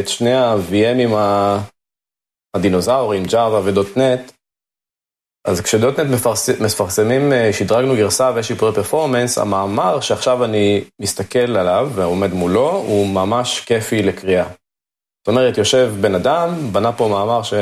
[0.00, 1.58] את שני ה-VMים ה...
[2.58, 4.32] הדינוזאורים, Java ו .NET,
[5.44, 6.06] אז כש .NET
[6.60, 13.60] מפרסמים, שדרגנו גרסה ויש שיפורי performance, המאמר שעכשיו אני מסתכל עליו ועומד מולו, הוא ממש
[13.60, 14.48] כיפי לקריאה.
[15.18, 17.52] זאת אומרת, יושב בן אדם, בנה פה מאמר ש...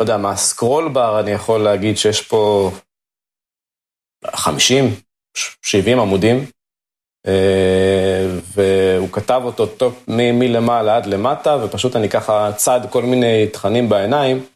[0.00, 2.70] לא יודע, מהסקרול בר אני יכול להגיד שיש פה
[4.26, 4.84] 50,
[5.62, 6.36] 70 עמודים,
[8.54, 14.46] והוא כתב אותו מלמעלה עד למטה, ופשוט אני ככה צד כל מיני תכנים בעיניים.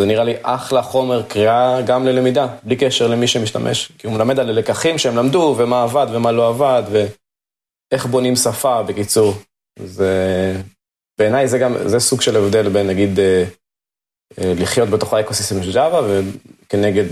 [0.00, 4.38] זה נראה לי אחלה חומר קריאה גם ללמידה, בלי קשר למי שמשתמש, כי הוא מלמד
[4.38, 9.34] על הלקחים שהם למדו, ומה עבד ומה לא עבד, ואיך בונים שפה, בקיצור.
[9.78, 10.52] זה...
[11.18, 13.18] בעיניי זה גם, זה סוג של הבדל בין נגיד
[14.38, 17.06] לחיות בתוך ה ecosystem של Java, וכנגד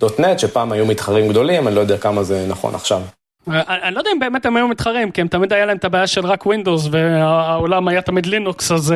[0.00, 3.02] .NET, שפעם היו מתחרים גדולים, אני לא יודע כמה זה נכון עכשיו.
[3.48, 6.06] אני לא יודע אם באמת הם היו מתחרים כי הם תמיד היה להם את הבעיה
[6.06, 8.94] של רק Windows והעולם היה תמיד לינוקס אז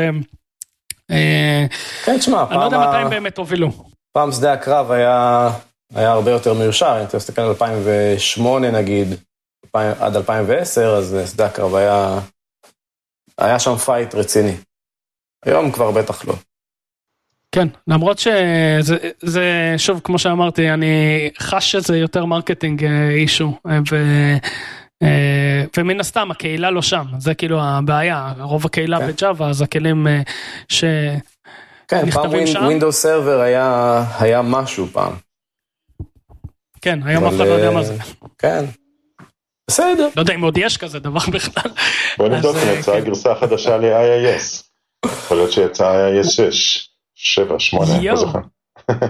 [1.10, 1.66] אה,
[2.04, 3.70] כן תשמע אני לא יודע מתי הם באמת הובילו.
[4.12, 5.48] פעם שדה הקרב היה
[5.94, 9.08] היה הרבה יותר מיושר אם אתה מסתכל על 2008 נגיד
[9.72, 12.18] עד 2010 אז שדה הקרב היה
[13.38, 14.56] היה שם fight רציני.
[15.44, 16.34] היום כבר בטח לא.
[17.56, 23.52] כן, למרות שזה זה, שוב, כמו שאמרתי, אני חש שזה יותר marketing issue,
[23.90, 23.96] ו,
[25.02, 29.06] אה, ומן הסתם הקהילה לא שם, זה כאילו הבעיה, רוב הקהילה כן.
[29.06, 30.20] ב Java, אז הכלים אה,
[30.68, 30.84] ש...
[31.88, 32.30] כן, פעם
[32.62, 35.12] Windows Server היה, היה משהו פעם.
[36.80, 37.94] כן, היום אף אחד לא יודע מה זה.
[38.38, 38.64] כן.
[39.70, 40.08] בסדר.
[40.16, 41.72] לא יודע אם עוד יש כזה דבר בכלל.
[42.18, 43.04] בוא נבדוק אם יצאה כן.
[43.04, 44.62] גרסה חדשה ל-IIS.
[45.06, 46.85] יכול להיות שיצאה IIS 6.
[47.16, 48.38] שבע, שמונה, לא זוכר.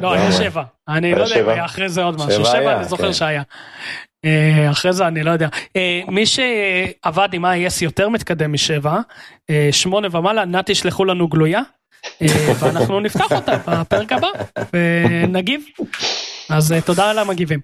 [0.03, 0.63] לא, היה שבע.
[0.89, 2.45] אני לא יודע אם היה אחרי זה עוד משהו.
[2.45, 3.13] שבע אני זוכר כן.
[3.13, 3.43] שהיה.
[4.25, 5.49] אה, אחרי זה אני לא יודע.
[5.77, 8.99] אה, מי שעבד עם iOS יותר מתקדם משבע,
[9.51, 11.61] אה, שמונה ומעלה, נא תשלחו לנו גלויה.
[12.59, 14.29] ואנחנו נפתח אותה בפרק הבא
[14.73, 15.65] ונגיב.
[16.51, 17.61] אז תודה על המגיבים.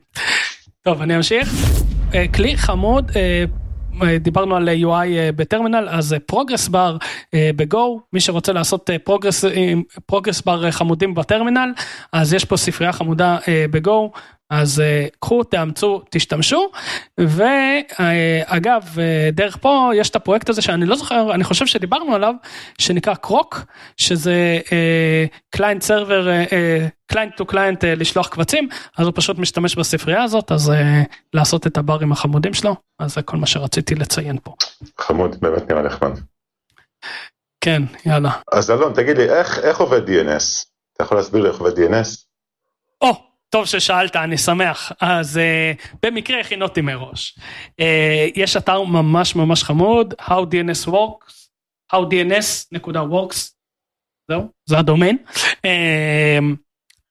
[0.82, 1.48] טוב, אני אמשיך.
[2.34, 3.10] כלי חמוד
[4.20, 6.96] דיברנו על UI בטרמינל אז progress bar
[7.34, 9.44] ב Go מי שרוצה לעשות progress
[10.06, 11.72] progress bar חמודים בטרמינל
[12.12, 13.38] אז יש פה ספרייה חמודה
[13.70, 14.12] ב Go
[14.52, 16.70] אז uh, קחו, תאמצו, תשתמשו,
[17.18, 18.98] ואגב, uh,
[19.32, 22.34] דרך פה יש את הפרויקט הזה שאני לא זוכר, אני חושב שדיברנו עליו,
[22.78, 23.60] שנקרא croc,
[23.96, 24.58] שזה
[25.50, 26.28] client server,
[27.06, 30.74] client to client לשלוח קבצים, אז הוא פשוט משתמש בספרייה הזאת, אז uh,
[31.34, 34.54] לעשות את הברים החמודים שלו, אז זה כל מה שרציתי לציין פה.
[35.00, 36.18] חמוד, באמת נראה נחמד.
[37.60, 38.30] כן, יאללה.
[38.52, 40.64] אז אלון, תגיד לי, איך, איך עובד DNS?
[40.94, 42.24] אתה יכול להסביר לי איך עובד DNS?
[43.00, 43.31] או, oh.
[43.52, 44.92] טוב ששאלת, אני שמח.
[45.00, 47.38] אז uh, במקרה הכינותי מראש.
[47.70, 47.84] Uh,
[48.36, 51.32] יש אתר ממש ממש חמוד, How DNS Works,
[51.92, 53.36] howdns.works,
[54.30, 55.16] זהו, זה הדומיין.
[55.50, 55.60] Uh,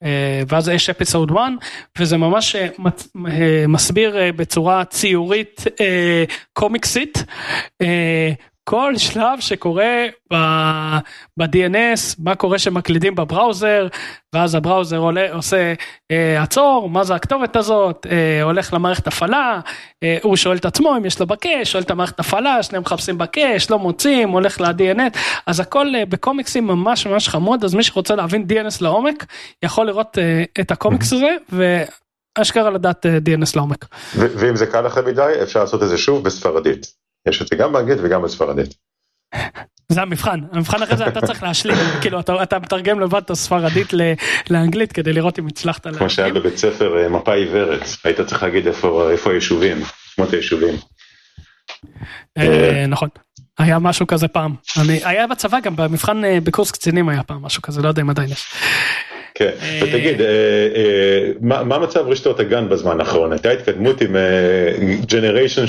[0.03, 0.07] uh,
[0.47, 1.39] ואז יש אפיסוד 1
[1.99, 2.81] וזה ממש uh,
[3.67, 7.17] מסביר uh, בצורה ציורית uh, קומיקסית
[7.83, 7.85] uh,
[8.63, 10.05] כל שלב שקורה
[11.37, 13.87] ב-DNS, מה קורה שמקלידים בבראוזר,
[14.35, 15.73] ואז הבראוזר עולה, עושה
[16.11, 19.59] אה, עצור, מה זה הכתובת הזאת, אה, הולך למערכת הפעלה,
[20.03, 23.17] אה, הוא שואל את עצמו אם יש לו בקש, שואל את המערכת הפעלה, שניהם מחפשים
[23.17, 28.15] בקש, לא מוצאים, הולך ל-DNS, אז הכל אה, בקומיקסים ממש ממש חמוד, אז מי שרוצה
[28.15, 29.25] להבין DNS לעומק,
[29.63, 31.35] יכול לראות אה, את הקומיקס הזה,
[32.37, 33.85] ואשכרה לדעת אה, DNS לעומק.
[34.15, 37.00] ואם זה קל לכם מדי, אפשר לעשות את זה שוב בספרדית.
[37.27, 38.75] יש את זה גם באנגלית וגם בספרדית.
[39.91, 43.93] זה המבחן, המבחן אחרי זה אתה צריך להשלים, כאילו אתה, אתה מתרגם לבד את הספרדית
[44.49, 45.87] לאנגלית כדי לראות אם הצלחת.
[45.87, 49.77] כמו שהיה בבית ספר אה, מפה עיוורת, היית צריך להגיד איפה, איפה היישובים,
[50.15, 50.75] שמות היישובים.
[52.37, 53.09] אה, אה, נכון,
[53.59, 57.81] היה משהו כזה פעם, אני, היה בצבא גם במבחן בקורס קצינים היה פעם משהו כזה,
[57.81, 58.53] לא יודע אם עדיין יש.
[59.41, 60.21] כן, ותגיד,
[61.41, 63.31] מה מצב רשתות הגן בזמן האחרון?
[63.31, 64.15] הייתה התקדמות עם
[65.05, 65.67] ג'נריישן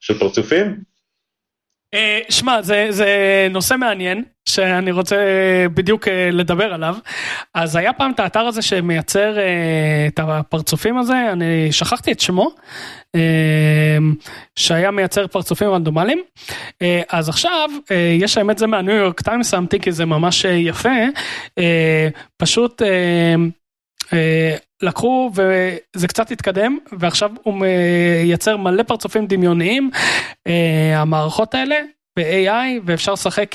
[0.00, 0.97] של פרצופים?
[2.28, 5.16] שמע, זה נושא מעניין שאני רוצה
[5.74, 6.96] בדיוק לדבר עליו.
[7.54, 9.36] אז היה פעם את האתר הזה שמייצר
[10.08, 12.50] את הפרצופים הזה, אני שכחתי את שמו,
[14.56, 16.22] שהיה מייצר פרצופים רנדומליים.
[17.10, 17.70] אז עכשיו,
[18.20, 20.98] יש האמת זה מהניו יורק טיימס שמתי כי זה ממש יפה,
[22.36, 22.82] פשוט
[24.82, 29.90] לקחו וזה קצת התקדם ועכשיו הוא מייצר מלא פרצופים דמיוניים
[30.94, 31.76] המערכות האלה
[32.18, 33.54] ב-AI ואפשר לשחק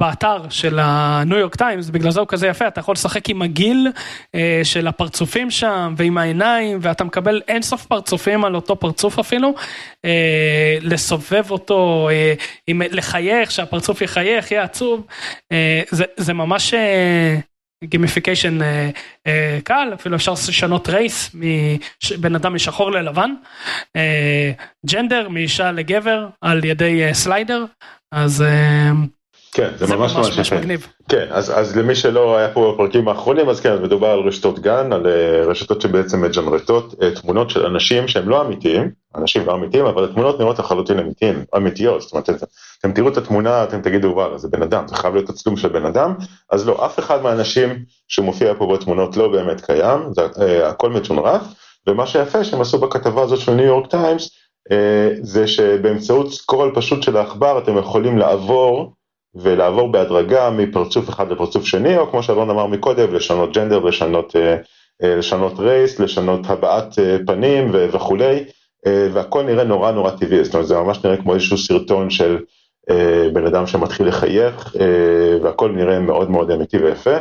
[0.00, 3.88] באתר של הניו יורק טיימס בגלל זה הוא כזה יפה אתה יכול לשחק עם הגיל
[4.62, 9.54] של הפרצופים שם ועם העיניים ואתה מקבל אינסוף פרצופים על אותו פרצוף אפילו
[10.80, 12.08] לסובב אותו
[12.68, 15.06] לחייך שהפרצוף יחייך יהיה עצוב
[15.90, 17.38] זה, זה ממש אה,
[19.26, 23.30] אה, קל אפילו אפשר לשנות רייס מבן אדם משחור ללבן
[23.96, 24.52] אה,
[24.86, 27.64] ג'נדר מאישה לגבר על ידי אה, סליידר
[28.12, 28.90] אז אה,
[29.60, 30.86] כן זה, זה ממש ממש, ממש מגניב.
[31.08, 34.92] כן אז, אז למי שלא היה פה בפרקים האחרונים אז כן מדובר על רשתות גן
[34.92, 39.86] על uh, רשתות שבעצם מג'נרטות uh, תמונות של אנשים שהם לא אמיתיים אנשים לא אמיתיים
[39.86, 42.00] אבל התמונות נראות לחלוטין אמיתיים אמיתיות.
[42.00, 42.30] זאת אומרת
[42.80, 45.68] אתם תראו את התמונה אתם תגידו וואלה זה בן אדם זה חייב להיות תצלום של
[45.68, 46.14] בן אדם.
[46.50, 51.42] אז לא אף אחד מהאנשים שמופיע פה בתמונות לא באמת קיים זה uh, הכל מג'נרט
[51.86, 54.30] ומה שיפה שהם עשו בכתבה הזאת של ניו יורק טיימס
[54.68, 54.72] uh,
[55.22, 58.92] זה שבאמצעות scroll פשוט של העכבר אתם יכולים לעבור
[59.34, 64.56] ולעבור בהדרגה מפרצוף אחד לפרצוף שני, או כמו שאלון אמר מקודם, לשנות gender, לשנות, אה,
[65.02, 68.44] אה, לשנות race, לשנות הבעת אה, פנים וכולי,
[69.12, 72.38] והכל נראה נורא נורא טבעי, זאת אומרת זה ממש נראה כמו איזשהו סרטון של
[73.32, 74.76] בן אדם שמתחיל לחייך,
[75.42, 77.16] והכל נראה מאוד מאוד אמיתי ויפה.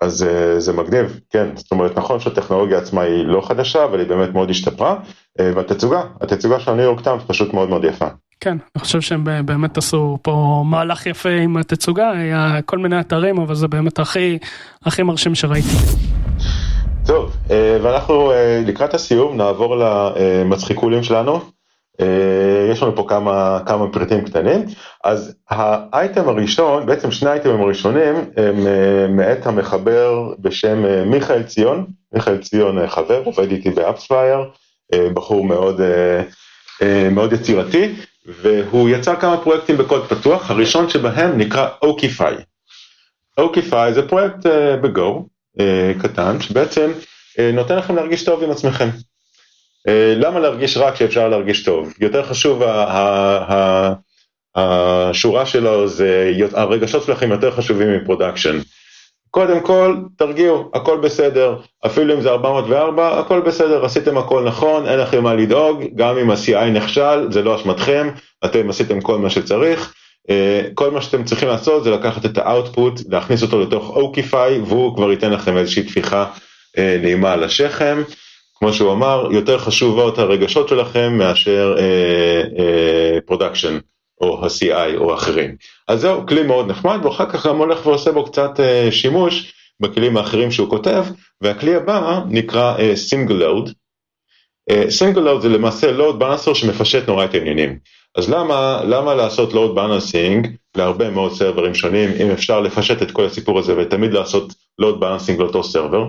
[0.00, 0.26] אז
[0.58, 4.50] זה מגניב, כן, זאת אומרת נכון שהטכנולוגיה עצמה היא לא חדשה, אבל היא באמת מאוד
[4.50, 4.96] השתפרה,
[5.38, 8.06] והתצוגה, התצוגה של הניו יורק טיימס פשוט מאוד מאוד יפה.
[8.42, 13.38] כן, אני חושב שהם באמת עשו פה מהלך יפה עם התצוגה, היה כל מיני אתרים,
[13.38, 14.38] אבל זה באמת הכי,
[14.86, 15.76] הכי מרשים שראיתי.
[17.06, 21.40] טוב, אה, ואנחנו אה, לקראת הסיום נעבור למצחיקולים שלנו.
[22.00, 24.64] אה, יש לנו פה כמה, כמה פרטים קטנים.
[25.04, 28.66] אז האייטם הראשון, בעצם שני האייטמים הראשונים, הם
[29.16, 31.86] מאת המחבר בשם מיכאל ציון.
[32.14, 34.38] מיכאל ציון חבר, עובד איתי ב AppsFlyer,
[35.14, 35.80] בחור מאוד,
[37.10, 37.94] מאוד יצירתי.
[38.26, 42.36] והוא יצר כמה פרויקטים בקוד פתוח, הראשון שבהם נקרא okify.
[43.38, 44.46] okify זה פרויקט
[44.82, 45.28] ב Go
[46.02, 46.90] קטן שבעצם
[47.52, 48.88] נותן לכם להרגיש טוב עם עצמכם.
[50.16, 51.94] למה להרגיש רע כשאפשר להרגיש טוב?
[52.00, 52.62] יותר חשוב
[54.54, 58.58] השורה שלו זה הרגשות שלכם יותר חשובים מ production.
[59.34, 61.56] קודם כל, תרגיעו, הכל בסדר,
[61.86, 66.30] אפילו אם זה 404, הכל בסדר, עשיתם הכל נכון, אין לכם מה לדאוג, גם אם
[66.30, 68.08] ה-CI נכשל, זה לא אשמתכם,
[68.44, 69.94] אתם עשיתם כל מה שצריך,
[70.30, 74.60] אה, כל מה שאתם צריכים לעשות זה לקחת את ה output, להכניס אותו לתוך okify,
[74.60, 76.26] והוא כבר ייתן לכם איזושהי טפיחה
[76.78, 78.02] אה, נעימה על השכם.
[78.54, 81.76] כמו שהוא אמר, יותר חשובות הרגשות שלכם מאשר
[83.26, 83.76] production.
[83.76, 83.82] Uh, uh,
[84.22, 85.56] או ה-CI או אחרים.
[85.88, 90.16] אז זהו כלי מאוד נחמד ואחר כך גם הולך ועושה בו קצת uh, שימוש בכלים
[90.16, 91.04] האחרים שהוא כותב
[91.40, 93.70] והכלי הבא נקרא uh, single load.
[94.70, 97.78] Uh, single load זה למעשה load balancer שמפשט נורא את העניינים.
[98.16, 103.24] אז למה, למה לעשות load balancing להרבה מאוד servers שונים אם אפשר לפשט את כל
[103.24, 104.52] הסיפור הזה ותמיד לעשות
[104.82, 106.04] load balancing לאותו server,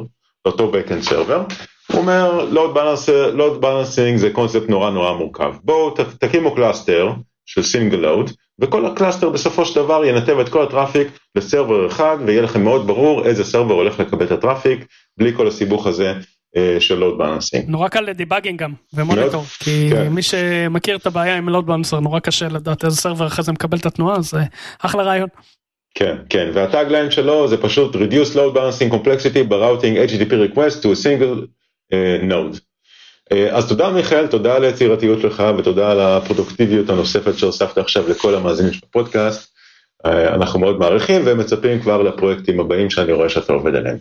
[0.46, 1.44] לאותו backend server.
[1.92, 5.54] הוא אומר load balancing, load balancing זה קונספט נורא נורא מורכב.
[5.64, 7.12] בואו תקימו cluster
[7.46, 11.43] של single load, וכל ה cluster בסופו של דבר ינתב את כל ה traffic ל
[11.43, 14.86] server אחד, ויהיה לכם מאוד ברור איזה server הולך לקבל את ה traffic,
[15.18, 16.14] בלי כל הסיבוך הזה
[16.58, 17.70] אה, של load balancing.
[17.70, 20.08] נורא קל ל debugging גם, ו monitoring, כן.
[20.08, 23.78] מי שמכיר את הבעיה עם load balancer נורא קשה לדעת איזה server אחרי זה מקבל
[23.78, 24.40] את התנועה, זה
[24.80, 25.30] אחלה רעיון.
[25.96, 30.84] כן, כן, וה tagline שלו זה פשוט reduce load balancing complexity by routing HTTP request
[30.84, 31.46] to a single
[31.94, 32.60] uh, node.
[33.34, 38.36] אה, אז תודה מיכאל, תודה על היצירתיות שלך ותודה על הפרודוקטיביות הנוספת שהוספת עכשיו לכל
[38.36, 39.54] המאזינים של הפודקאסט.
[40.06, 43.98] אה, אנחנו מאוד מעריכים ומצפים כבר לפרויקטים הבאים שאני רואה שאתה עובד עליהם.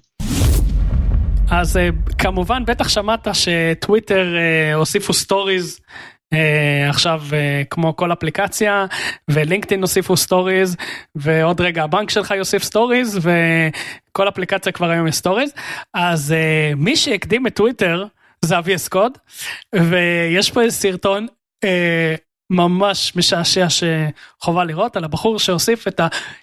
[1.50, 4.26] אז אה, כמובן בטח שמעת שטוויטר
[4.74, 5.80] הוסיפו stories
[6.88, 7.22] עכשיו
[7.70, 8.86] כמו כל אפליקציה
[9.28, 10.76] ולינקדאין הוסיפו stories
[11.14, 15.50] ועוד רגע הבנק שלך יוסיף stories וכל אפליקציה כבר היום יש stories
[15.94, 16.34] אז
[16.76, 18.04] מי שהקדים את טוויטר.
[18.44, 19.18] זה ה- VS Code
[19.74, 21.26] ויש פה איזה סרטון
[21.64, 22.14] אה,
[22.52, 26.00] ממש משעשע שחובה לראות על הבחור שהוסיף את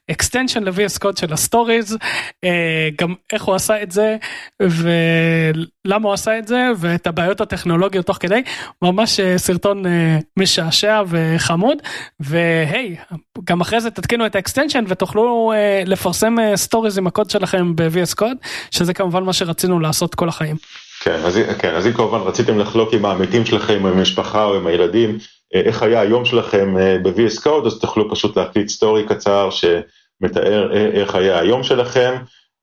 [0.09, 1.97] ה extension ל- VS Code של ה stories
[2.43, 4.17] אה, גם איך הוא עשה את זה
[4.61, 8.41] ולמה הוא עשה את זה ואת הבעיות הטכנולוגיות תוך כדי
[8.81, 11.77] ממש אה, סרטון אה, משעשע וחמוד
[12.19, 12.95] והי
[13.43, 17.95] גם אחרי זה תתקינו את ה extension ותוכלו אה, לפרסם stories עם הקוד שלכם ב-
[17.95, 18.37] VS Code
[18.71, 20.55] שזה כמובן מה שרצינו לעשות כל החיים.
[20.99, 24.67] כן, אז, כן, אז אם כמובן רציתם לחלוק עם העמיתים שלכם, עם המשפחה או עם
[24.67, 25.17] הילדים,
[25.55, 30.75] אה, איך היה היום שלכם אה, ב-VS Code, אז תוכלו פשוט להקליט story קצר שמתאר
[30.75, 32.15] אה, איך היה היום שלכם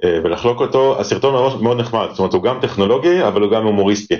[0.04, 1.00] ולחלוק אותו.
[1.00, 4.14] הסרטון ממש מאוד נחמד, זאת אומרת הוא גם טכנולוגי אבל הוא גם הומוריסטי.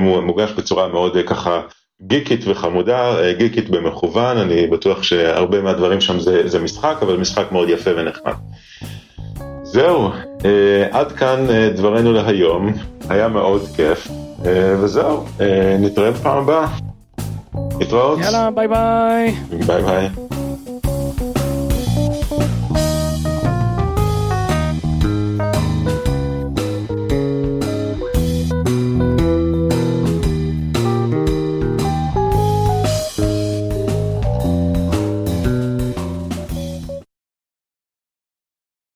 [0.00, 1.60] הוא מוגש בצורה מאוד ככה
[2.02, 7.68] גיקית וחמודה, גיקית במכוון, אני בטוח שהרבה מהדברים שם זה, זה משחק, אבל משחק מאוד
[7.68, 8.34] יפה ונחמד.
[9.72, 10.10] זהו,
[10.90, 11.46] עד כאן
[11.76, 12.72] דברינו להיום.
[13.08, 14.08] היה מאוד כיף,
[14.46, 16.66] אה, וזהו, אה, נתראה בפעם הבאה.
[17.78, 18.18] להתראות.
[18.18, 19.34] יאללה, ביי ביי.
[19.66, 20.08] ביי ביי.